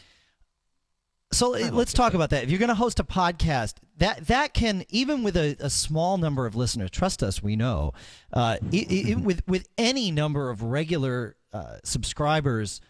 [1.33, 2.43] so like let's talk about that.
[2.43, 6.17] If you're going to host a podcast, that that can even with a, a small
[6.17, 7.93] number of listeners, trust us, we know.
[8.31, 12.81] Uh, i i with with any number of regular uh, subscribers,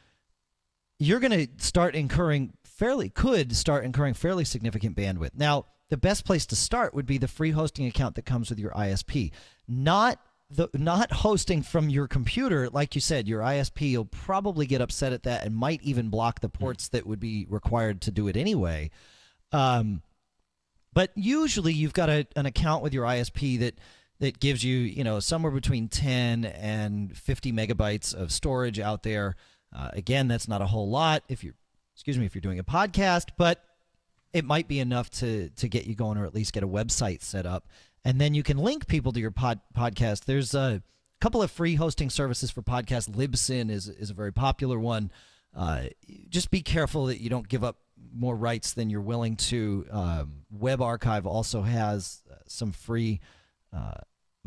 [0.99, 5.32] you're going to start incurring fairly could start incurring fairly significant bandwidth.
[5.36, 8.60] Now, the best place to start would be the free hosting account that comes with
[8.60, 9.32] your ISP,
[9.67, 10.19] not
[10.56, 12.70] the not hosting from your computer.
[12.70, 16.39] Like you said, your ISP will probably get upset at that and might even block
[16.39, 18.92] the ports that would be required to do it anyway.
[19.52, 20.02] Um,
[20.94, 23.76] but usually, you've got a, an account with your ISP that
[24.20, 29.36] that gives you, you know, somewhere between 10 and 50 megabytes of storage out there.
[29.76, 31.56] Uh, again, that's not a whole lot if you're,
[31.96, 33.63] excuse me, if you're doing a podcast, but
[34.32, 37.22] it might be enough to to get you going or at least get a website
[37.22, 37.68] set up.
[38.06, 40.26] And then you can link people to your pod, podcast.
[40.26, 40.84] There's a
[41.22, 43.10] couple of free hosting services for podcasts.
[43.10, 45.12] Libsyn is is a very popular one.
[45.56, 45.86] Uh,
[46.30, 47.78] just be careful that you don't give up
[48.13, 49.86] more rights than you're willing to.
[49.92, 53.22] Um, Web Archive also has uh, some free.
[53.72, 53.94] Uh,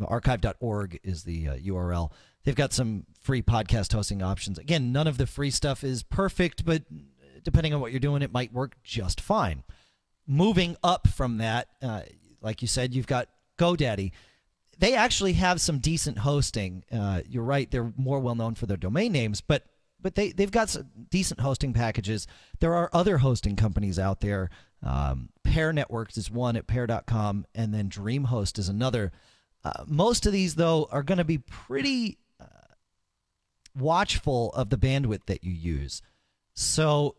[0.05, 2.11] archive.org is the uh, URL.
[2.43, 4.59] They've got some free podcast hosting options.
[4.59, 6.83] Again, none of the free stuff is perfect, but
[7.43, 9.63] depending on what you're doing, it might work just fine.
[10.27, 12.01] Moving up from that, uh,
[12.41, 14.11] like you said, you've got GoDaddy.
[14.79, 16.83] They actually have some decent hosting.
[16.91, 19.63] Uh, you're right; they're more well known for their domain names, but
[19.99, 22.27] but they they've got some decent hosting packages.
[22.59, 24.49] There are other hosting companies out there.
[24.83, 29.11] Um, Pair Networks is one at pair.com, and then DreamHost is another.
[29.63, 32.45] Uh, most of these, though, are going to be pretty uh,
[33.75, 36.01] watchful of the bandwidth that you use.
[36.53, 37.15] So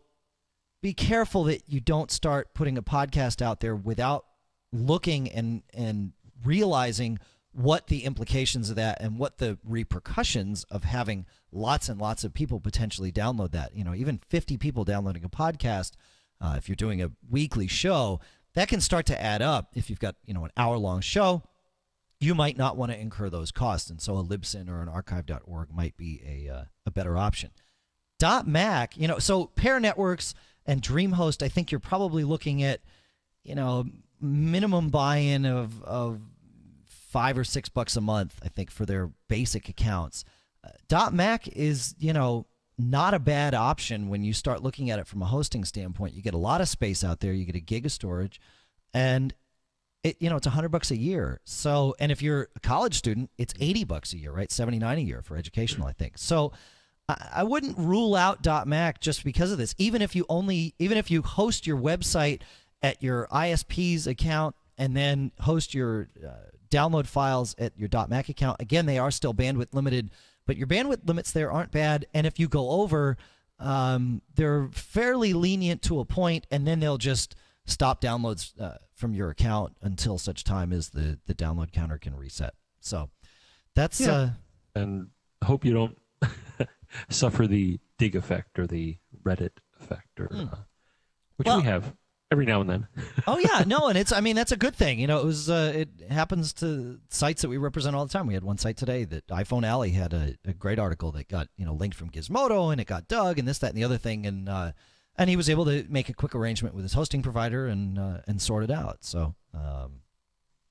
[0.81, 4.25] be careful that you don't start putting a podcast out there without
[4.71, 7.19] looking and and realizing
[7.51, 12.33] what the implications of that and what the repercussions of having lots and lots of
[12.33, 13.75] people potentially download that.
[13.75, 15.93] You know, even 50 people downloading a podcast,
[16.39, 18.19] uh, if you're doing a weekly show,
[18.53, 19.71] that can start to add up.
[19.75, 21.43] If you've got, you know, an hour long show,
[22.19, 23.89] you might not want to incur those costs.
[23.89, 27.51] And so a Libsyn or an archive.org might be a, uh, a better option.
[28.19, 30.33] Dot .Mac, you know, so Pair Networks
[30.65, 32.81] and DreamHost, I think you're probably looking at,
[33.43, 33.85] you know,
[34.21, 36.19] minimum buy-in of, of
[36.85, 40.25] five or six bucks a month, I think, for their basic accounts.
[40.91, 42.45] Uh, .Mac is, you know,
[42.77, 46.13] not a bad option when you start looking at it from a hosting standpoint.
[46.13, 47.33] You get a lot of space out there.
[47.33, 48.39] You get a gig of storage,
[48.93, 49.33] and
[50.03, 51.41] it, you know, it's a hundred bucks a year.
[51.43, 54.51] So, and if you're a college student, it's eighty bucks a year, right?
[54.51, 56.17] Seventy nine a year for educational, I think.
[56.17, 56.53] So,
[57.09, 59.75] I, I wouldn't rule out .Mac just because of this.
[59.77, 62.43] Even if you only, even if you host your website
[62.81, 66.29] at your ISP's account and then host your uh,
[66.69, 70.11] download files at your .Mac account, again, they are still bandwidth limited,
[70.45, 72.05] but your bandwidth limits there aren't bad.
[72.13, 73.17] And if you go over,
[73.59, 79.13] um, they're fairly lenient to a point, and then they'll just stop downloads uh, from
[79.13, 82.53] your account until such time as the the download counter can reset.
[82.79, 83.09] So
[83.75, 84.11] that's Yeah.
[84.11, 84.29] uh,
[84.75, 85.07] and
[85.43, 85.97] hope you don't
[87.09, 90.55] suffer the Digg effect or the Reddit effect, or uh,
[91.35, 91.49] which Hmm.
[91.49, 91.93] Well- we have
[92.31, 92.87] every now and then.
[93.27, 94.99] oh yeah, no, and it's I mean that's a good thing.
[94.99, 98.27] You know, it was uh, it happens to sites that we represent all the time.
[98.27, 101.47] We had one site today that iPhone Alley had a, a great article that got
[101.57, 103.97] you know linked from Gizmodo and it got dug and this that and the other
[103.97, 104.71] thing and uh,
[105.17, 108.19] and he was able to make a quick arrangement with his hosting provider and uh,
[108.27, 108.97] and sort it out.
[109.01, 110.01] So um,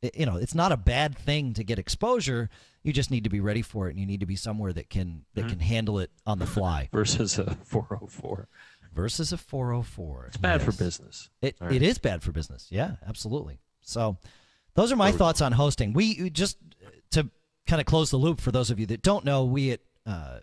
[0.03, 2.49] it- you know, it's not a bad thing to get exposure.
[2.85, 4.89] You just need to be ready for it, and you need to be somewhere that
[4.89, 5.51] can that Mm-hmm.
[5.51, 6.89] can handle it on the fly.
[6.93, 8.49] versus a 404.
[8.93, 10.27] Versus a 404.
[10.29, 11.31] It's bad for business.
[11.41, 11.73] It right.
[11.73, 12.67] it is bad for business.
[12.71, 13.61] Yeah, absolutely.
[13.81, 14.19] So,
[14.75, 15.93] those are my thoughts on hosting.
[15.93, 16.59] We just
[17.13, 17.31] to
[17.67, 20.39] kind of close the loop for those of you that don't know, we at uh,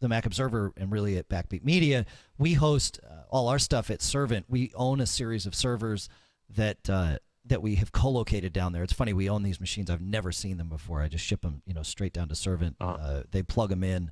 [0.00, 2.06] the Mac Observer and really at Backbeat Media,
[2.38, 4.44] we host uh, all our stuff at ServInt.
[4.48, 6.08] We own a series of servers
[6.50, 8.82] that uh, that we have co-located down there.
[8.82, 9.90] It's funny we own these machines.
[9.90, 11.02] I've never seen them before.
[11.02, 12.76] I just ship them, you know, straight down to ServInt.
[12.80, 12.92] Uh-huh.
[12.92, 14.10] Uh, they plug them in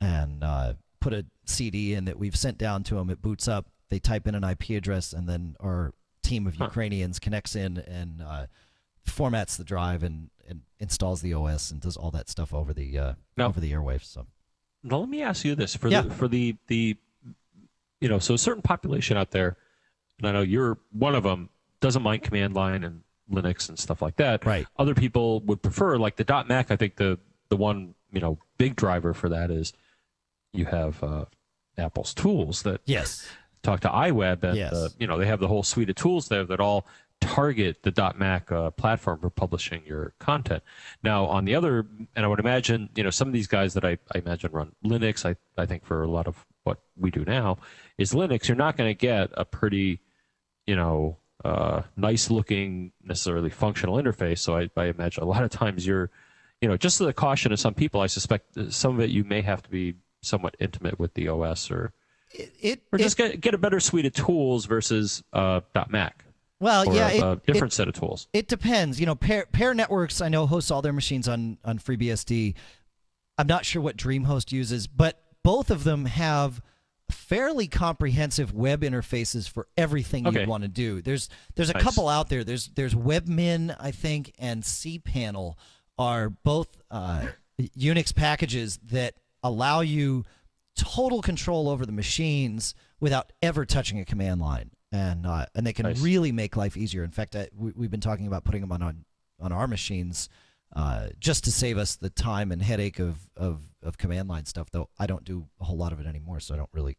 [0.00, 3.10] and uh, put a CD in that we've sent down to them.
[3.10, 3.66] It boots up.
[3.90, 6.64] They type in an IP address, and then our team of Huh.
[6.66, 8.46] Ukrainians connects in and uh,
[9.06, 12.98] formats the drive and, and installs the OS and does all that stuff over the
[12.98, 14.04] uh, Now- over the airwaves.
[14.04, 14.26] So
[14.82, 16.02] Now let me ask you this: for Yeah.
[16.02, 16.96] the for the the
[18.00, 19.56] you know, so a certain population out there,
[20.18, 24.02] and I know you're one of them, doesn't mind command line and Linux and stuff
[24.02, 24.44] like that.
[24.44, 24.66] Right.
[24.78, 26.70] Other people would prefer like the .Mac.
[26.70, 29.72] I think the the one you know big driver for that is
[30.52, 31.24] you have uh,
[31.78, 33.28] Apple's tools that yes,
[33.62, 34.72] talk to iWeb, and Yes.
[34.72, 36.86] uh, you know they have the whole suite of tools there that all
[37.20, 40.62] target the .Mac uh, platform for publishing your content.
[41.04, 41.86] Now, on the other,
[42.16, 44.72] and I would imagine, you know, some of these guys that I, I imagine run
[44.84, 45.24] Linux.
[45.24, 47.58] I I think for a lot of what we do now
[47.98, 48.48] is Linux.
[48.48, 50.00] You're not going to get a pretty,
[50.66, 54.38] you know, uh, nice looking necessarily functional interface.
[54.38, 56.10] So I, I imagine a lot of times you're,
[56.60, 59.24] you know, just to the caution of some people, I suspect some of it you
[59.24, 61.92] may have to be somewhat intimate with the OS or
[62.32, 66.24] it, it, or it- just get get a better suite of tools versus uh, .Mac
[66.60, 68.28] well, or yeah, a, it, a it- different set of tools.
[68.32, 69.00] It depends.
[69.00, 72.54] You know, Pair, Pair Networks, I know, hosts all their machines on, on FreeBSD.
[73.36, 76.62] I'm not sure what DreamHost uses, but both of them have
[77.10, 80.40] fairly comprehensive web interfaces for everything Okay.
[80.40, 81.02] you'd want to do.
[81.02, 81.82] There's there's a Nice.
[81.82, 82.44] couple out there.
[82.44, 85.54] There's there's WebMin, I think, and cPanel
[85.98, 87.26] are both uh,
[87.76, 90.24] Unix packages that allow you
[90.76, 95.72] total control over the machines without ever touching a command line, and uh, and they
[95.72, 96.00] can Nice.
[96.00, 97.04] really make life easier.
[97.04, 99.04] In fact, I, we, we've been talking about putting them on on,
[99.40, 100.28] on our machines
[100.74, 104.70] uh, just to save us the time and headache of, of of command line stuff.
[104.70, 106.96] Though I don't do a whole lot of it anymore, so I don't really.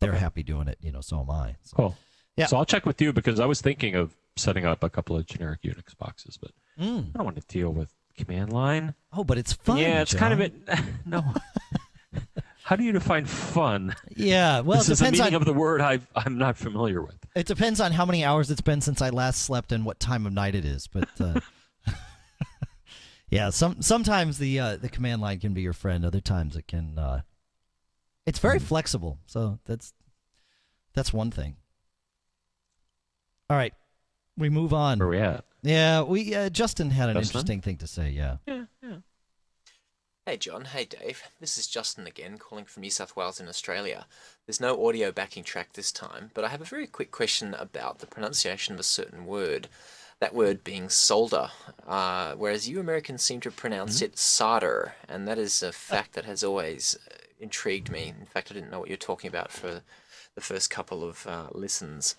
[0.00, 1.02] They're happy doing it, you know.
[1.02, 1.56] So am I.
[1.62, 1.76] So.
[1.76, 1.96] Cool.
[2.36, 2.46] Yeah.
[2.46, 5.26] So I'll check with you because I was thinking of setting up a couple of
[5.26, 7.08] generic Unix boxes, but Mm.
[7.14, 7.92] I don't want to deal with
[8.24, 8.94] command line.
[9.12, 9.78] Oh, but it's fun.
[9.78, 10.54] yeah, it's kind of it.
[11.06, 11.22] no.
[12.62, 13.94] How do you define fun?
[14.16, 16.56] Yeah, well, this it is a depends meaning on of the word I, I'm not
[16.56, 17.16] familiar with.
[17.34, 20.24] it depends on how many hours it's been since I last slept and what time
[20.24, 20.86] of night it is.
[20.86, 21.40] But uh,
[23.28, 26.04] yeah, some sometimes the uh, the command line can be your friend.
[26.04, 26.96] Other times it can.
[26.98, 27.22] Uh,
[28.26, 28.64] it's very Hmm.
[28.66, 29.92] flexible, so that's
[30.94, 31.56] that's one thing.
[33.48, 33.74] All right,
[34.36, 34.98] we move on.
[35.00, 35.44] Where are we at?
[35.62, 37.38] Yeah, we uh, Justin had an Justin?
[37.38, 38.10] interesting thing to say.
[38.10, 38.36] Yeah.
[38.46, 38.96] Yeah, yeah.
[40.26, 41.22] Hey John, hey Dave.
[41.40, 44.06] This is Justin again, calling from New South Wales in Australia.
[44.46, 47.98] There's no audio backing track this time, but I have a very quick question about
[47.98, 49.68] the pronunciation of a certain word.
[50.20, 51.48] That word being solder,
[51.86, 56.26] uh, whereas you Americans seem to pronounce it solder, and that is a fact that
[56.26, 58.12] has always uh, intrigued me.
[58.20, 59.80] In fact, I didn't know what you're talking about for
[60.34, 62.14] the first couple of uh, listens.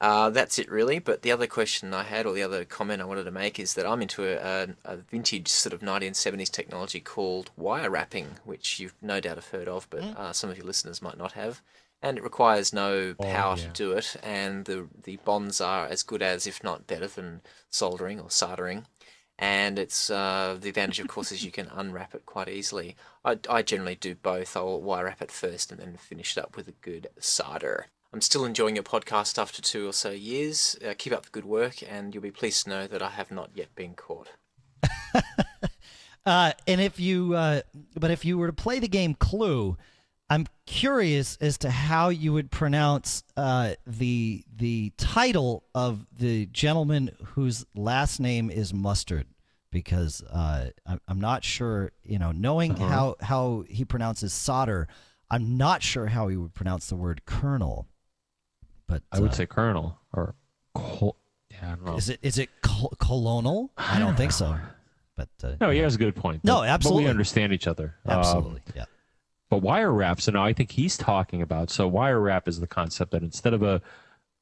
[0.00, 0.98] Uh, that's it really.
[0.98, 3.74] But the other question I had, or the other comment I wanted to make, is
[3.74, 8.80] that I'm into a, a, a vintage sort of 1970s technology called wire wrapping, which
[8.80, 11.60] you've no doubt have heard of, but uh, some of your listeners might not have.
[12.02, 13.70] And it requires no power to yeah.
[13.74, 18.18] do it, and the the bonds are as good as, if not better than, soldering
[18.18, 18.86] or soldering.
[19.38, 22.96] And it's uh, the advantage, of course, is you can unwrap it quite easily.
[23.22, 24.56] I, I generally do both.
[24.56, 27.86] I'll wire wrap it first and then finish it up with a good solder.
[28.12, 30.76] I'm still enjoying your podcast after two or so years.
[30.84, 33.30] Uh, keep up the good work, and you'll be pleased to know that I have
[33.30, 34.28] not yet been caught.
[36.26, 37.62] Uh, and if you, uh,
[37.98, 39.76] but if you were to play the game Clue,
[40.28, 47.10] I'm curious as to how you would pronounce uh, the the title of the gentleman
[47.24, 49.26] whose last name is Mustard,
[49.72, 51.92] because uh, I'm, I'm not sure.
[52.04, 54.88] You know, knowing how how he pronounces solder,
[55.30, 57.88] I'm not sure how he would pronounce the word colonel.
[58.90, 60.34] But I would uh, say Colonel or
[60.74, 61.16] Col-
[61.50, 61.96] yeah, I don't know.
[61.96, 63.70] is it is it col- colonel?
[63.76, 64.56] I don't think so.
[65.16, 66.42] But uh, no, he has a good point.
[66.44, 67.04] No, absolutely.
[67.04, 67.94] But we understand each other.
[68.06, 68.86] Um, absolutely, yeah.
[69.48, 71.70] But wire wrap, so now I think he's talking about.
[71.70, 73.82] So wire wrap is the concept that instead of a,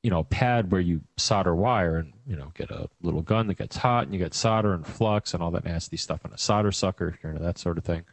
[0.03, 3.59] you know, pad where you solder wire and you know get a little gun that
[3.59, 6.39] gets hot and you get solder and flux and all that nasty stuff on a
[6.39, 8.05] solder sucker, if you're into that sort of thing.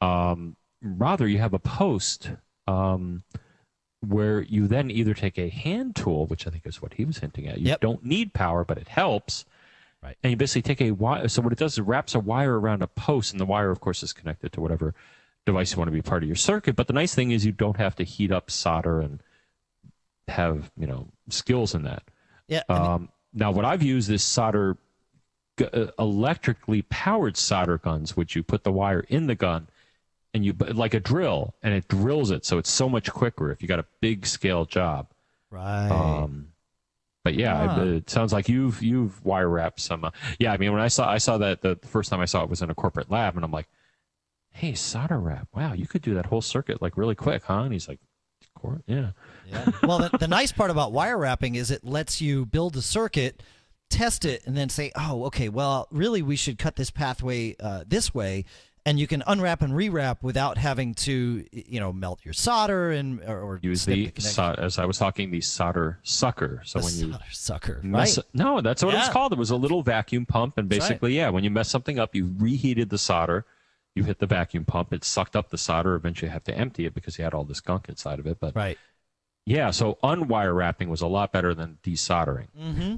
[0.00, 2.30] Um, rather, you have a post
[2.66, 3.22] um,
[4.04, 7.18] where you then either take a hand tool, which I think is what he was
[7.18, 7.58] hinting at.
[7.58, 7.80] You Yep.
[7.80, 9.44] don't need power, but it helps.
[10.02, 10.16] Right.
[10.22, 11.28] And you basically take a wire.
[11.28, 13.70] So what it does is it wraps a wire around a post, and the wire,
[13.70, 14.94] of course, is connected to whatever
[15.46, 16.76] device you want to be part of your circuit.
[16.76, 19.20] But the nice thing is you don't have to heat up solder and
[20.28, 22.02] have you know skills in that.
[22.48, 22.62] Yeah.
[22.68, 24.76] Um, now, what I've used is solder,
[25.58, 29.68] g- uh, electrically powered solder guns, which you put the wire in the gun,
[30.34, 33.62] and you like a drill, and it drills it, so it's so much quicker if
[33.62, 35.06] you got a big scale job.
[35.50, 35.88] right.
[35.88, 36.48] Um,
[37.22, 37.80] but yeah, Ah.
[37.82, 40.04] it, it sounds like you've you've wire wrapped some.
[40.04, 42.26] Uh, yeah, I mean, when I saw I saw that the, the first time I
[42.26, 43.66] saw it was in a corporate lab, and I'm like,
[44.50, 47.60] hey, solder wrap, wow, you could do that whole circuit like really quick, huh?
[47.62, 47.98] And he's like,
[48.54, 49.12] "Cor- yeah.
[49.50, 49.70] Yeah.
[49.82, 53.42] Well, the, the nice part about wire wrapping is it lets you build the circuit,
[53.90, 57.84] test it, and then say, oh, okay, well, really, we should cut this pathway uh,
[57.86, 58.44] this way.
[58.86, 63.18] And you can unwrap and rewrap without having to, you know, melt your solder and
[63.22, 66.60] or, or use the, so, as I was talking the solder sucker.
[66.66, 68.26] So The when you solder sucker, mess, right?
[68.34, 69.32] no, that's what it was called.
[69.32, 70.88] It was a little vacuum pump, and That's right.
[70.90, 73.46] basically, yeah, when you mess something up, you reheated the solder.
[73.94, 74.92] You hit the vacuum pump.
[74.92, 75.94] It sucked up the solder.
[75.94, 78.38] Eventually, you have to empty it because you had all this gunk inside of it.
[78.38, 78.76] But Right.
[79.46, 82.48] yeah, so unwire wrapping was a lot better than desoldering.
[82.60, 82.96] Mm-hmm.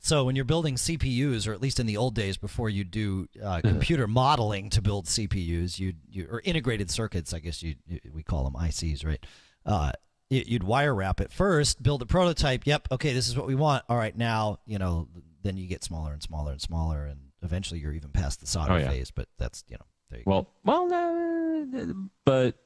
[0.00, 3.28] So when you're building CPUs, or at least in the old days before you do
[3.44, 8.00] uh, computer modeling to build CPUs, you you or integrated circuits, I guess you, you
[8.14, 9.24] we call them ICs, right?
[9.66, 9.92] Uh,
[10.30, 12.66] you- you'd wire wrap it first, build a prototype.
[12.66, 13.84] Yep, okay, this is what we want.
[13.88, 15.08] All right, now you know.
[15.42, 18.72] Then you get smaller and smaller and smaller, and eventually you're even past the solder
[18.72, 18.88] Oh, yeah.
[18.90, 19.10] phase.
[19.12, 20.30] But that's you know, there you go.
[20.30, 22.56] Well, well, no, but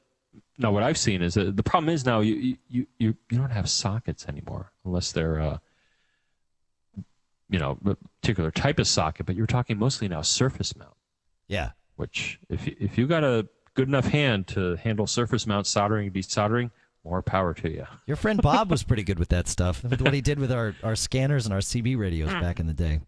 [0.57, 0.71] no.
[0.71, 3.69] What I've seen is that the problem is now you you you you don't have
[3.69, 5.57] sockets anymore unless they're uh,
[7.53, 7.77] you know
[8.21, 9.25] particular type of socket.
[9.27, 10.95] But you're talking mostly now surface mount,
[11.47, 15.67] Yeah, which if you- if you got a good enough hand to handle surface mount
[15.67, 16.71] soldering and desoldering,
[17.03, 17.85] more power to you.
[18.07, 19.83] your friend Bob was pretty good with that stuff.
[19.83, 22.39] With what he did with our our scanners and our CB radios hmm.
[22.41, 23.01] back in the day.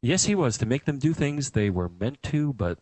[0.00, 2.80] Yes, he was to make them do things they were meant to, but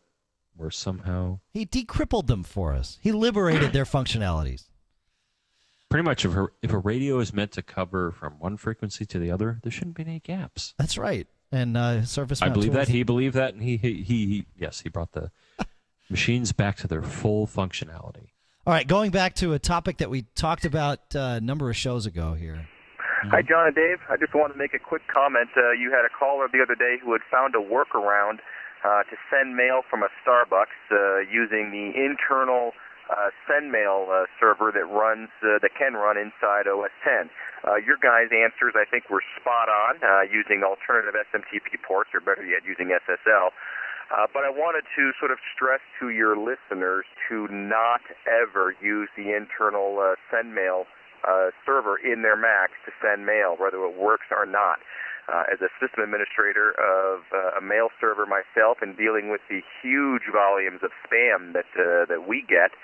[0.56, 2.98] were somehow He decrippled them for us.
[3.02, 4.69] He liberated their functionalities.
[5.90, 9.18] Pretty much if a, if a radio is meant to cover from one frequency to
[9.18, 10.74] the other, there shouldn't be any gaps.
[10.78, 11.26] That's right.
[11.52, 14.26] And uh, surface I mount believe tools- that he believed that, and he, he he
[14.26, 15.30] he yes, he brought the
[16.08, 18.28] machines back to their full functionality.
[18.66, 21.76] All right, going back to a topic that we talked about uh, a number of
[21.76, 22.68] shows ago here.
[23.24, 23.98] Hi, John and Dave.
[24.08, 25.48] I just want to make a quick comment.
[25.56, 28.38] Uh, you had a caller the other day who had found a workaround
[28.84, 32.72] uh, to send mail from a Starbucks uh, using the internal
[33.10, 37.30] uh, send mail uh, server that runs uh, that can run inside OS 10.
[37.66, 42.20] Uh, your guys' answers, I think, were spot on uh, using alternative SMTP ports, or
[42.20, 43.50] better yet, using SSL.
[44.10, 49.08] Uh, but I wanted to sort of stress to your listeners to not ever use
[49.16, 50.86] the internal uh, send mail
[51.22, 54.78] uh, server in their Macs to send mail, whether it works or not.
[55.28, 59.60] Uh, as a system administrator of uh, a mail server myself and dealing with the
[59.82, 62.74] huge volumes of spam that uh, that we get,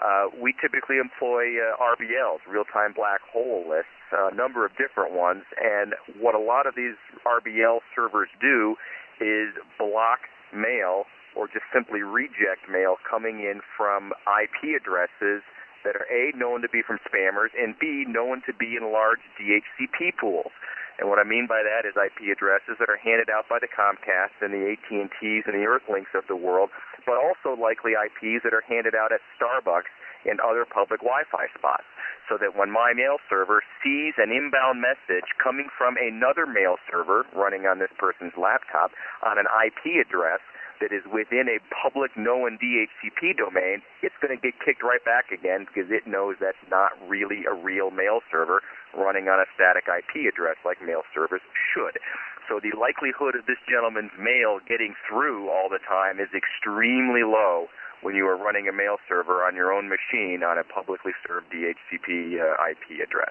[0.00, 5.44] uh, we typically employ uh, RBLs, real-time black hole lists, a number of different ones.
[5.60, 8.76] And what a lot of these RBL servers do
[9.20, 11.04] is block mail
[11.36, 15.42] or just simply reject mail coming in from IP addresses
[15.84, 19.20] that are A, known to be from spammers, and B, known to be in large
[19.40, 20.52] DHCP pools.
[21.00, 23.68] And what I mean by that is IP addresses that are handed out by the
[23.68, 26.70] Comcast and the AT&Ts and the Earthlinks of the world,
[27.06, 29.90] but also likely IPs that are handed out at Starbucks
[30.24, 31.88] and other public Wi-Fi spots.
[32.28, 37.26] So that when my mail server sees an inbound message coming from another mail server
[37.34, 38.92] running on this person's laptop
[39.26, 40.38] on an IP address,
[40.82, 45.30] that is within a public known DHCP domain, it's going to get kicked right back
[45.30, 49.86] again because it knows that's not really a real mail server running on a static
[49.86, 52.02] IP address like mail servers should.
[52.50, 57.70] So the likelihood of this gentleman's mail getting through all the time is extremely low
[58.02, 61.46] when you are running a mail server on your own machine on a publicly served
[61.54, 63.30] DHCP uh, IP address.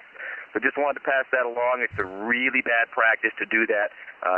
[0.62, 1.82] Just wanted to pass that along.
[1.82, 3.90] It's a really bad practice to do that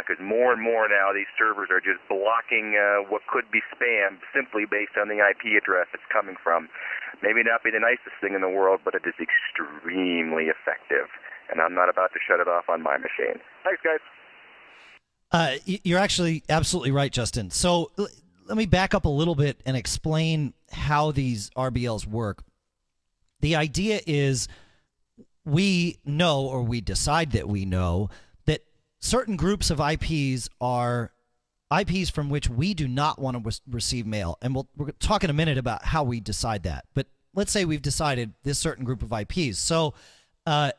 [0.03, 4.23] because more and more now these servers are just blocking uh, what could be spam
[4.31, 6.69] simply based on the IP address it's coming from.
[7.21, 11.11] Maybe not be the nicest thing in the world, but it is extremely effective.
[11.51, 13.39] And I'm not about to shut it off on my machine.
[13.63, 13.99] Thanks, guys.
[15.31, 17.49] Uh, you're actually absolutely right, Justin.
[17.49, 18.07] So l-
[18.45, 22.43] let me back up a little bit and explain how these RBLs work.
[23.39, 24.47] The idea is
[25.45, 28.09] we know, or we decide that we know,
[28.45, 28.61] that
[28.99, 31.11] certain groups of IPs are
[31.77, 34.37] IPs from which we do not want to re- receive mail.
[34.41, 36.85] And we'll, we're talk in a minute about how we decide that.
[36.93, 39.57] But let's say we've decided this certain group of IPs.
[39.57, 39.93] So
[40.45, 40.71] uh,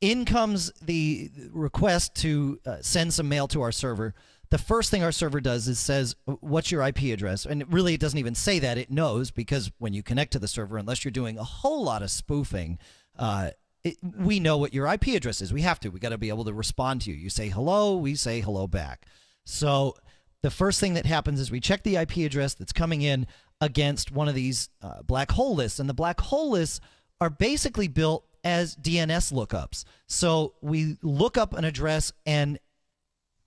[0.00, 4.14] in comes the request to uh, send some mail to our server.
[4.50, 8.00] The first thing our server does is says, "What's your IP address?" And really, it
[8.00, 11.10] doesn't even say that; it knows because when you connect to the server, unless you're
[11.10, 12.78] doing a whole lot of spoofing,
[13.18, 13.50] uh,
[13.82, 15.52] it, we know what your IP address is.
[15.52, 15.90] We have to.
[15.90, 17.16] We got to be able to respond to you.
[17.16, 19.06] You say hello, we say hello back.
[19.44, 19.94] So
[20.42, 23.26] the first thing that happens is we check the IP address that's coming in
[23.60, 26.80] against one of these uh, black hole lists, and the black hole lists
[27.20, 29.84] are basically built as DNS lookups.
[30.06, 32.58] So we look up an address and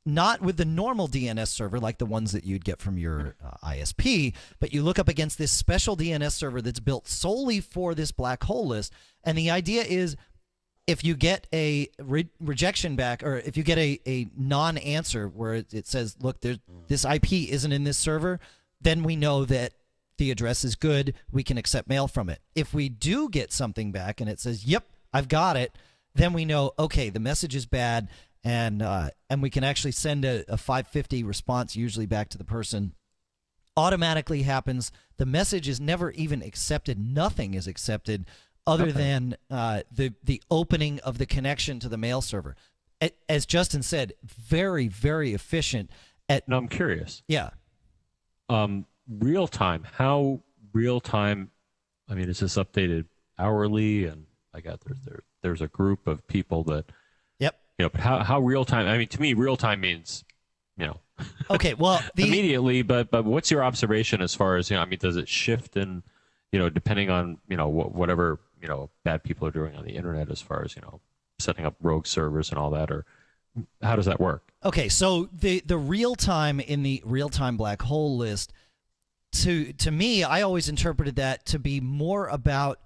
[0.08, 3.68] not with the normal DNS server like the ones that you'd get from your uh,
[3.68, 8.12] ISP, but you look up against this special DNS server that's built solely for this
[8.12, 8.94] black hole list.
[9.26, 10.16] And the idea is
[10.88, 15.28] if you get a re- rejection back or if you get a, a non answer
[15.28, 16.40] where it, it says, look,
[16.88, 18.40] this IP isn't in this server,
[18.80, 19.74] then we know that
[20.18, 21.14] the address is good.
[21.32, 22.40] We can accept mail from it.
[22.56, 25.74] If we do get something back and it says, yep, I've got it,
[26.16, 28.08] then we know, okay, the message is bad
[28.48, 32.44] and uh, and we can actually send a, a 550 response usually back to the
[32.46, 32.94] person
[33.76, 38.26] automatically happens the message is never even accepted nothing is accepted
[38.66, 38.92] other Okay.
[38.94, 42.56] than uh, the the opening of the connection to the mail server
[43.30, 45.92] as justin said very very efficient
[46.30, 47.22] at Now I'm curious.
[47.28, 47.50] yeah
[48.50, 49.86] Um, real time.
[49.98, 50.42] How
[50.74, 51.52] real time?
[52.10, 53.06] I mean, is this updated
[53.38, 54.06] hourly?
[54.06, 56.86] And I got there's there, there's a group of people that
[57.78, 57.90] you know.
[57.90, 58.88] But how how real time?
[58.88, 60.24] I mean, to me, real time means
[60.78, 61.00] you know
[61.50, 62.82] okay well the immediately.
[62.82, 64.82] But but what's your observation as far as you know?
[64.82, 66.04] I mean, does it shift in
[66.52, 69.86] you know depending on you know wh- whatever you know bad people are doing on
[69.86, 71.00] the internet as far as you know
[71.40, 73.06] setting up rogue servers and all that, or
[73.82, 74.52] how does that work?
[74.64, 78.54] Okay, so the the real time in the real time black hole list
[79.34, 82.80] to to me, I always interpreted that to be more about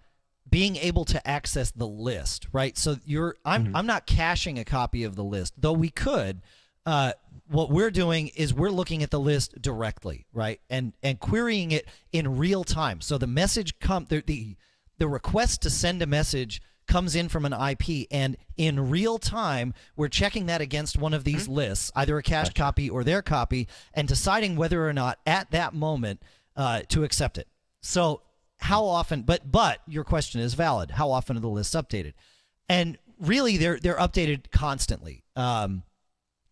[0.52, 2.78] being able to access the list, right?
[2.78, 6.41] So you're I'm I'm not caching a copy of the list, though we could.
[6.86, 7.14] Uh,
[7.47, 11.88] what we're doing is we're looking at the list directly, right, and and querying it
[12.12, 13.02] in real time.
[13.02, 14.58] So the message come the the,
[14.97, 19.74] the request to send a message comes in from an IP, and in real time,
[19.95, 23.70] we're checking that against one of these lists, either a cached copy or their copy,
[23.93, 26.22] and deciding whether or not at that moment
[26.58, 27.47] uh, to accept it.
[27.82, 28.22] So
[28.62, 29.24] how often?
[29.24, 30.91] But but your question is valid.
[30.91, 32.14] How often are the lists updated?
[32.70, 35.24] And really, they're they're updated constantly.
[35.36, 35.84] Um,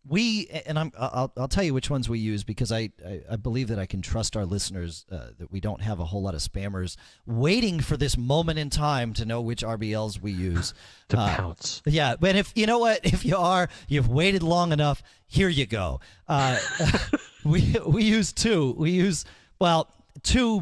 [0.07, 3.35] we and I'm I'll, I'll tell you which ones we use because I, I, I
[3.35, 6.33] believe that I can trust our listeners uh, that we don't have a whole lot
[6.33, 6.95] of spammers
[7.27, 10.73] waiting for this moment in time to know which RBLs we use.
[11.09, 11.81] To Uh, pounce.
[11.85, 15.03] yeah, but if you know what, if you are, you've waited long enough.
[15.27, 15.99] Here you go.
[16.27, 16.57] Uh,
[17.43, 18.73] we we use two.
[18.77, 19.25] We use
[19.59, 19.89] well
[20.23, 20.61] two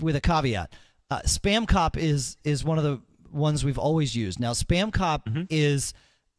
[0.00, 0.72] with a caveat.
[1.10, 3.00] Uh, SpamCop is is one of the
[3.30, 4.40] ones we've always used.
[4.40, 5.94] Now, SpamCop is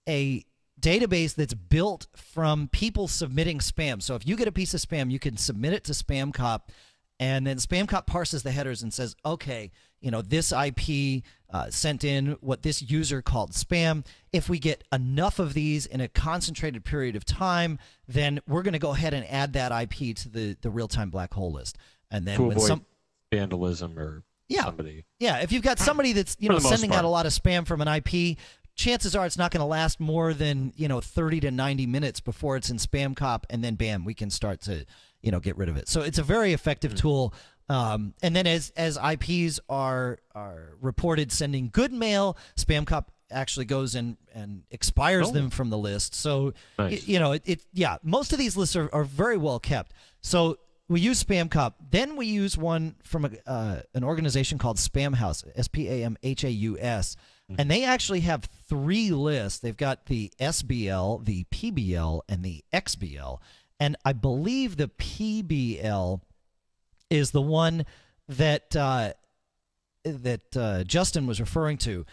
[0.08, 0.44] a
[0.80, 4.02] database that's built from people submitting spam.
[4.02, 6.62] So if you get a piece of spam, you can submit it to SpamCop,
[7.20, 9.72] and then SpamCop parses the headers and says, okay,
[10.02, 14.06] you know, this IP uh, sent in what this user called spam.
[14.34, 18.74] If we get enough of these in a concentrated period of time, then we're going
[18.74, 21.78] to go ahead and add that IP to the, the real time black hole list.
[22.12, 22.86] And then to when avoid some.
[23.38, 24.66] Vandalism or Yeah.
[24.66, 25.06] somebody.
[25.20, 27.66] Yeah, if you've got somebody that's you For know sending out a lot of spam
[27.66, 28.38] from an IP,
[28.76, 32.20] chances are it's not going to last more than you know 30 to 90 minutes
[32.20, 34.86] before it's in spamcop, and then bam, we can start to
[35.22, 35.88] you know get rid of it.
[35.88, 37.34] So it's a very effective tool.
[37.70, 43.96] Um, and then as as IPs are are reported sending good mail, spamcop actually goes
[43.96, 45.32] in and expires Oh.
[45.32, 46.14] them from the list.
[46.14, 49.60] So y- you know it, it yeah most of these lists are, are very well
[49.60, 50.58] kept so
[50.90, 57.16] we use spamcop then we use one from a, uh, an organization called spamhaus s-p-a-m-h-a-u-s
[57.58, 59.60] and they actually have three lists.
[59.60, 63.40] They've got the sbl the pbl and the xbl
[63.80, 66.22] and i believe the pbl
[67.10, 67.86] is the one
[68.28, 69.14] that uh,
[70.04, 72.06] that uh, justin was referring to.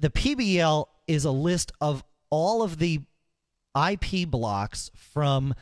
[0.00, 3.00] The PBL is a list of all of the
[3.76, 5.54] IP blocks from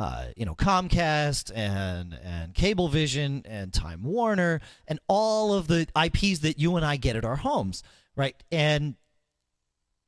[0.00, 6.38] uh, you know Comcast and and Cablevision and Time Warner and all of the IPs
[6.40, 7.82] that you and I get at our homes,
[8.16, 8.34] right?
[8.50, 8.94] And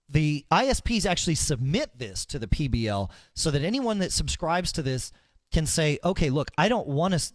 [0.09, 5.13] the ISPs actually submit this to the PBL so that anyone that subscribes to this
[5.53, 7.33] can say, okay, look, I don't want to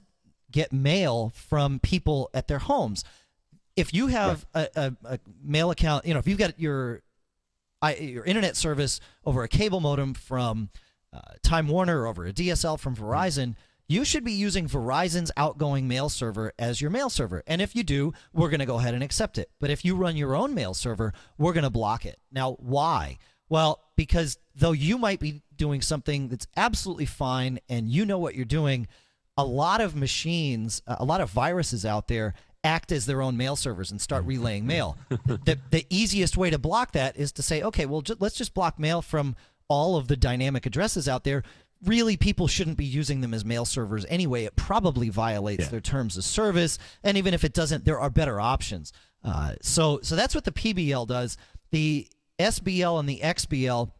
[0.51, 3.03] get mail from people at their homes.
[3.75, 7.03] If you have a, a, a mail account, you know, if you've got your
[7.83, 10.69] I, your internet service over a cable modem from
[11.17, 13.55] uh, Time Warner over a DSL from Verizon,
[13.87, 17.41] you should be using Verizon's outgoing mail server as your mail server.
[17.47, 19.49] And if you do, we're going to go ahead and accept it.
[19.59, 22.19] But if you run your own mail server, we're going to block it.
[22.31, 23.17] Now, why?
[23.49, 28.35] Well, because though you might be doing something that's absolutely fine and you know what
[28.35, 28.87] you're doing,
[29.37, 33.55] a lot of machines, a lot of viruses out there act as their own mail
[33.55, 34.97] servers and start relaying mail.
[35.25, 38.53] the, the easiest way to block that is to say, okay, well, ju- let's just
[38.53, 39.35] block mail from
[39.67, 41.43] all of the dynamic addresses out there.
[41.83, 44.45] Really, people shouldn't be using them as mail servers anyway.
[44.45, 45.69] It probably violates Yeah.
[45.69, 48.91] their terms of service, and even if it doesn't, there are better options.
[49.23, 51.37] Uh, so, so that's what the PBL does.
[51.71, 52.07] The
[52.39, 53.91] SBL and the XBL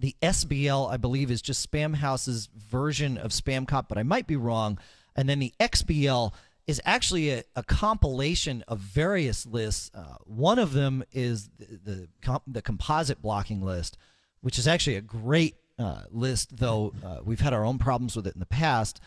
[0.00, 4.78] the SBL, I believe, is just Spamhaus's version of SpamCop, but I might be wrong.
[5.14, 6.32] And then the XBL
[6.66, 9.90] is actually a, a compilation of various lists.
[9.94, 13.96] Uh, one of them is the the, comp- the composite blocking list,
[14.44, 18.26] which is actually a great uh, list, though uh, we've had our own problems with
[18.26, 19.00] it in the past.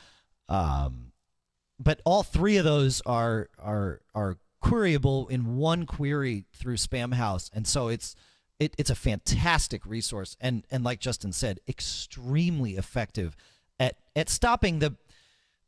[0.49, 1.11] Um,
[1.79, 7.67] but all three of those are are are queryable in one query through Spamhaus, and
[7.67, 8.15] so it's
[8.59, 13.37] it, it's a fantastic resource, and and like Justin said, extremely effective
[13.79, 14.95] at at stopping the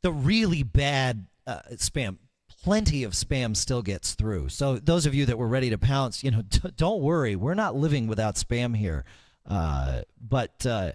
[0.02, 2.16] the really bad uh, spam.
[2.64, 4.48] Plenty of spam still gets through.
[4.48, 6.42] So those of you that were ready to pounce, you know,
[6.76, 9.04] don't worry, we're not living without spam here.
[9.46, 10.92] Uh, but uh,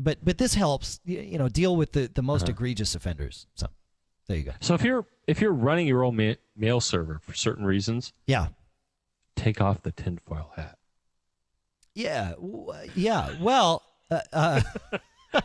[0.00, 3.46] but but this helps, you know, deal with the the most egregious offenders.
[3.54, 3.66] So
[4.28, 4.52] there you go.
[4.60, 8.48] So if you're if you're running your own ma- mail server for certain reasons, Yeah.
[9.34, 10.78] take off the tinfoil hat.
[11.94, 13.34] Yeah, w- yeah.
[13.40, 14.60] Well, uh, uh,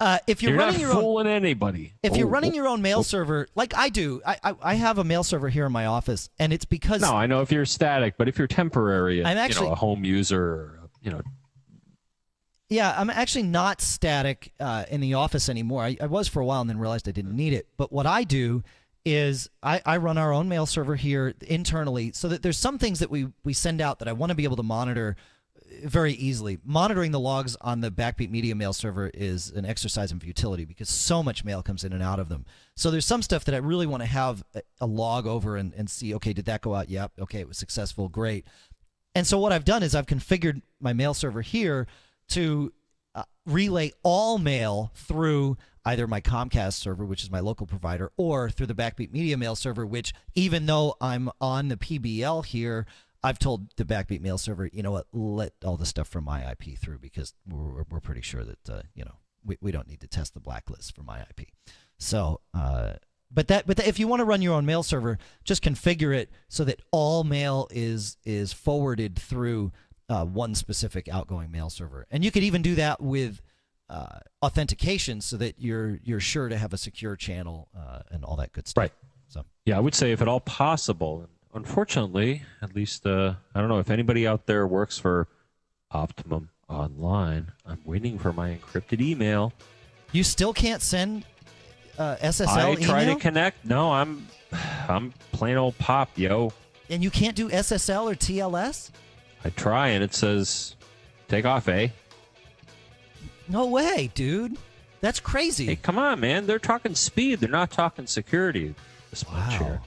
[0.00, 1.94] uh, if you're, You're, running your own, anybody.
[2.02, 3.02] if you're Oh, running oh, your own mail oh.
[3.02, 6.28] server, like I do, I, I I have a mail server here in my office,
[6.38, 9.42] and it's because No, I know if you're static, but if you're temporary, I'm you
[9.42, 11.22] actually- know, a home user, or, you know,
[12.68, 15.84] yeah, I'm actually not static uh, in the office anymore.
[15.84, 17.68] I, I was for a while, and then realized I didn't need it.
[17.76, 18.62] But what I do
[19.04, 22.98] is I, I run our own mail server here internally, so that there's some things
[22.98, 25.16] that we we send out that I want to be able to monitor
[25.84, 26.58] very easily.
[26.64, 30.88] Monitoring the logs on the Backbeat Media mail server is an exercise in futility because
[30.88, 32.44] so much mail comes in and out of them.
[32.76, 35.72] So there's some stuff that I really want to have a, a log over and,
[35.74, 36.88] and see, okay, did that go out?
[36.88, 37.12] Yep.
[37.20, 38.08] Okay, it was successful.
[38.08, 38.46] Great.
[39.14, 41.86] And so what I've done is I've configured my mail server here
[42.30, 42.72] to
[43.14, 48.50] uh, relay all mail through either my Comcast server, which is my local provider, or
[48.50, 52.86] through the Backbeat Media mail server, which even though I'm on the PBL here,
[53.22, 56.50] I've told the Backbeat mail server, you know what, let all the stuff from my
[56.50, 59.14] IP through because we're, we're pretty sure that, uh, you know,
[59.44, 61.48] we, we don't need to test the blacklist for my IP.
[61.98, 62.94] So, uh,
[63.30, 66.14] but that, but that, if you want to run your own mail server, just configure
[66.14, 69.72] it so that all mail is is forwarded through
[70.08, 73.40] uh, one specific outgoing mail server, and you could even do that with
[73.88, 78.36] uh, authentication, so that you're you're sure to have a secure channel uh, and all
[78.36, 78.82] that good stuff.
[78.82, 78.92] Right.
[79.28, 81.28] So yeah, I would say if at all possible.
[81.54, 85.26] Unfortunately, at least uh, I don't know if anybody out there works for
[85.90, 87.50] Optimum Online.
[87.64, 89.52] I'm waiting for my encrypted email.
[90.12, 91.24] you still can't send
[91.98, 93.64] uh, SSL I try email, to connect.
[93.64, 94.26] No, I'm
[94.88, 96.52] I'm plain old pop, yo.
[96.90, 98.90] and you can't do SSL or TLS.
[99.44, 100.74] I try and it says
[101.28, 101.88] take off, eh?
[103.48, 104.56] No way, dude.
[105.00, 105.66] That's crazy.
[105.66, 106.46] Hey, come on, man.
[106.46, 107.40] They're talking speed.
[107.40, 108.74] They're not talking security
[109.10, 109.66] this much Wow.
[109.66, 109.80] here.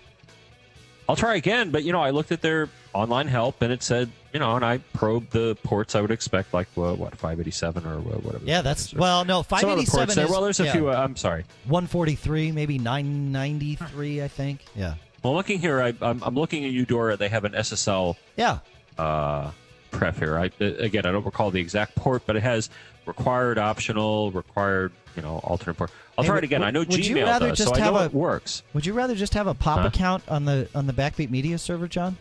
[1.10, 4.12] I'll try again, but you know, I looked at their online help and it said,
[4.32, 8.00] you know, and I probed the ports I would expect, like uh, what 587 or
[8.00, 8.46] whatever.
[8.46, 8.94] Yeah, that's is.
[8.94, 9.50] well, no, 587.
[9.60, 10.90] Some of the ports seven Well, there's a yeah, few.
[10.92, 11.46] Uh, I'm sorry.
[11.66, 14.64] one forty three, maybe nine ninety three, I think.
[14.76, 14.94] Yeah,
[15.24, 17.18] Well, looking here, I, I'm, I'm looking at Eudora.
[17.18, 18.60] They have an SSL yeah.
[19.00, 19.52] Uh,
[19.92, 20.38] pref here.
[20.38, 22.70] I, uh, again, I don't recall the exact port, but it has
[23.06, 25.92] required, optional, required, you know, alternate port.
[26.18, 26.64] I'll Hey, try would- it again.
[26.64, 28.62] I know would you Gmail does, just so I have know a- it works.
[28.74, 29.88] Would you rather just have a pop Huh?
[29.88, 32.18] account on the on the Backbeat Media server, John?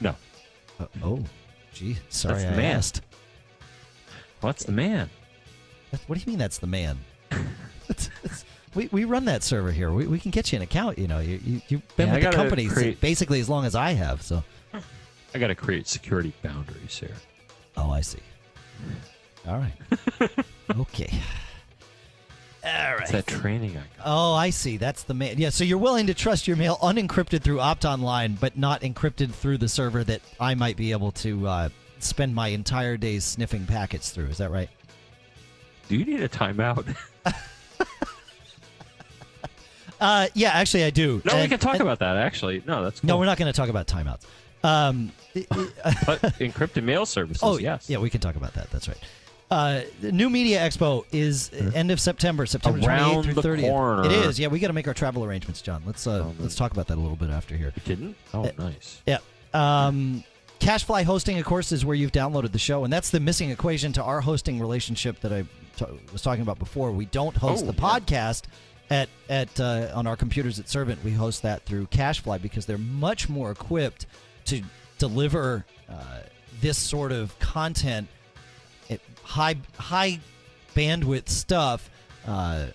[0.00, 0.16] No.
[0.80, 1.24] Uh, oh,
[1.74, 2.76] gee, sorry, That's the I man.
[2.76, 3.02] asked.
[4.40, 5.08] What's the man?
[6.06, 6.98] What do you mean that's the man?
[7.88, 9.92] It's- it's- we, we run that server here.
[9.92, 10.96] We, we can get you an account.
[10.98, 13.66] You know, you, you you've been Yeah, I with the company create- basically as long
[13.66, 14.22] as I have.
[14.22, 14.42] So,
[15.34, 17.14] I got to create security boundaries here.
[17.76, 18.18] oh, I see.
[19.46, 20.30] All right.
[20.78, 21.10] okay.
[22.64, 23.00] All right.
[23.02, 24.04] It's that training I got.
[24.04, 24.76] Oh, I see.
[24.76, 25.34] That's the mail.
[25.36, 29.58] Yeah, so you're willing to trust your mail unencrypted through OptOnline, but not encrypted through
[29.58, 31.68] the server that I might be able to uh,
[31.98, 34.26] spend my entire days sniffing packets through.
[34.26, 34.70] Is that right?
[35.88, 36.94] Do you need a timeout?
[40.00, 41.22] Uh, yeah, actually, I do.
[41.24, 42.16] no, we can talk and- about that.
[42.16, 43.06] Actually, no, that's cool.
[43.06, 44.22] No, we're not going to talk about timeouts.
[44.64, 45.72] Um, it- it-
[46.06, 47.88] But encrypted mail services, oh, yes.
[47.90, 48.70] Yeah, we can talk about that.
[48.70, 48.98] That's right.
[49.50, 53.60] Uh, the New Media Expo is end of September, September 28th Around through the 30th.
[53.70, 54.04] corner.
[54.06, 54.38] It is.
[54.40, 55.82] Yeah, we got to make our travel arrangements, John.
[55.84, 57.70] Let's uh, Oh, let's talk about that a little bit after here.
[57.76, 58.16] You didn't?
[58.32, 59.02] Oh, Uh, nice.
[59.06, 59.18] Yeah.
[59.52, 60.24] Um,
[60.60, 63.92] CacheFly hosting, of course, is where you've downloaded the show, and that's the missing equation
[63.94, 65.42] to our hosting relationship that I
[65.76, 66.90] t- was talking about before.
[66.92, 67.80] We don't host Oh, the yeah.
[67.98, 68.44] podcast
[68.88, 71.02] at at uh, on our computers at ServInt.
[71.04, 74.06] We host that through CacheFly because they're much more equipped
[74.46, 74.62] to
[74.98, 76.20] deliver uh,
[76.60, 78.08] this sort of content
[78.90, 80.20] at high high
[80.74, 81.90] bandwidth stuff
[82.26, 82.66] uh,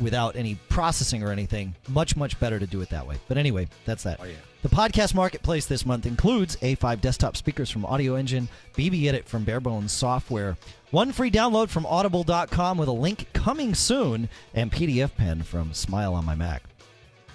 [0.00, 1.74] without any processing or anything.
[1.88, 3.16] Much much better to do it that way.
[3.28, 4.18] But anyway, that's that.
[4.20, 4.34] Oh, yeah.
[4.62, 9.58] The podcast marketplace this month includes A5 desktop speakers from Audioengine, BB Edit from Bare
[9.58, 10.56] Bones Software,
[10.92, 16.24] one free download from Audible.com with a link coming soon, and PDFpen from Smile on
[16.24, 16.62] My Mac.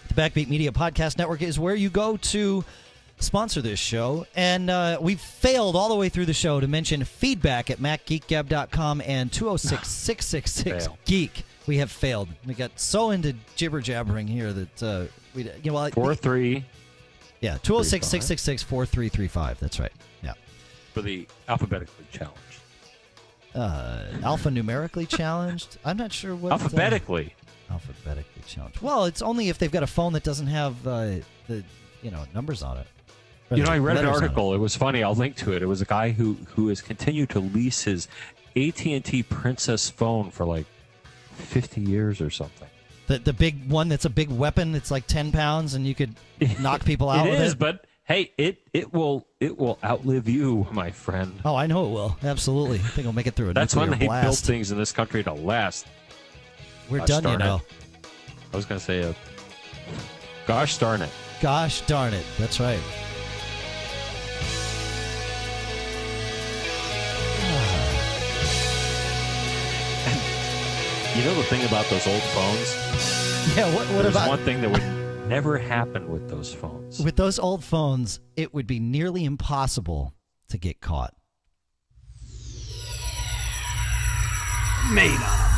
[0.08, 2.64] The Backbeat Media Podcast Network is where you go to
[3.20, 4.26] sponsor this show.
[4.36, 9.02] And uh, we've failed all the way through the show to mention feedback at macgeekgab.com
[9.06, 10.98] and 206 666 Fail.
[11.06, 11.44] Geek.
[11.66, 12.30] We have failed.
[12.46, 15.06] We got so into jibber jabbering here that uh,
[15.36, 16.64] we, you know, well, Four three
[17.42, 19.60] yeah, 206 666 4335.
[19.60, 19.92] That's right.
[20.24, 20.34] Yeah.
[20.94, 22.42] for the alphabetically challenged.
[23.54, 25.78] Uh, alphanumerically challenged?
[25.84, 26.52] I'm not sure what.
[26.52, 27.34] uh, Alphabetically.
[27.70, 28.82] alphabetically challenged.
[28.82, 31.06] Well, it's only if they've got a phone that doesn't have uh,
[31.48, 31.64] the,
[32.02, 32.88] you know, numbers on it.
[33.50, 34.26] You know, I read an letters on it.
[34.26, 34.54] article.
[34.54, 35.04] It was funny.
[35.04, 35.62] I'll link to it.
[35.62, 38.08] It was a guy who who has continued to lease his
[38.56, 40.66] AT and T Princess phone for like
[41.36, 42.68] fifty years or something.
[43.08, 44.76] The, the big one that's a big weapon.
[44.76, 46.14] It's like 10 pounds and you could
[46.60, 47.60] knock people out it with is, it.
[47.60, 51.40] but hey, it it will it will outlive you, my friend.
[51.46, 52.18] Oh, I know it will.
[52.22, 52.80] Absolutely.
[52.80, 54.46] I think it'll make it through a That's when they build blast.
[54.46, 55.88] things in this country to last.
[56.90, 57.66] We're Gosh done, you darn it.
[58.52, 59.14] I was going to say, uh,
[60.46, 61.10] gosh darn it.
[61.42, 62.26] Gosh darn it.
[62.38, 62.80] That's right.
[71.18, 72.76] You know the thing about those old phones?
[73.58, 77.00] Yeah, what, what There's about one thing that would never happen with those phones.
[77.00, 78.20] with those old phones?
[78.36, 80.14] It would be nearly impossible
[80.50, 81.16] to get caught.
[84.94, 85.57] Made on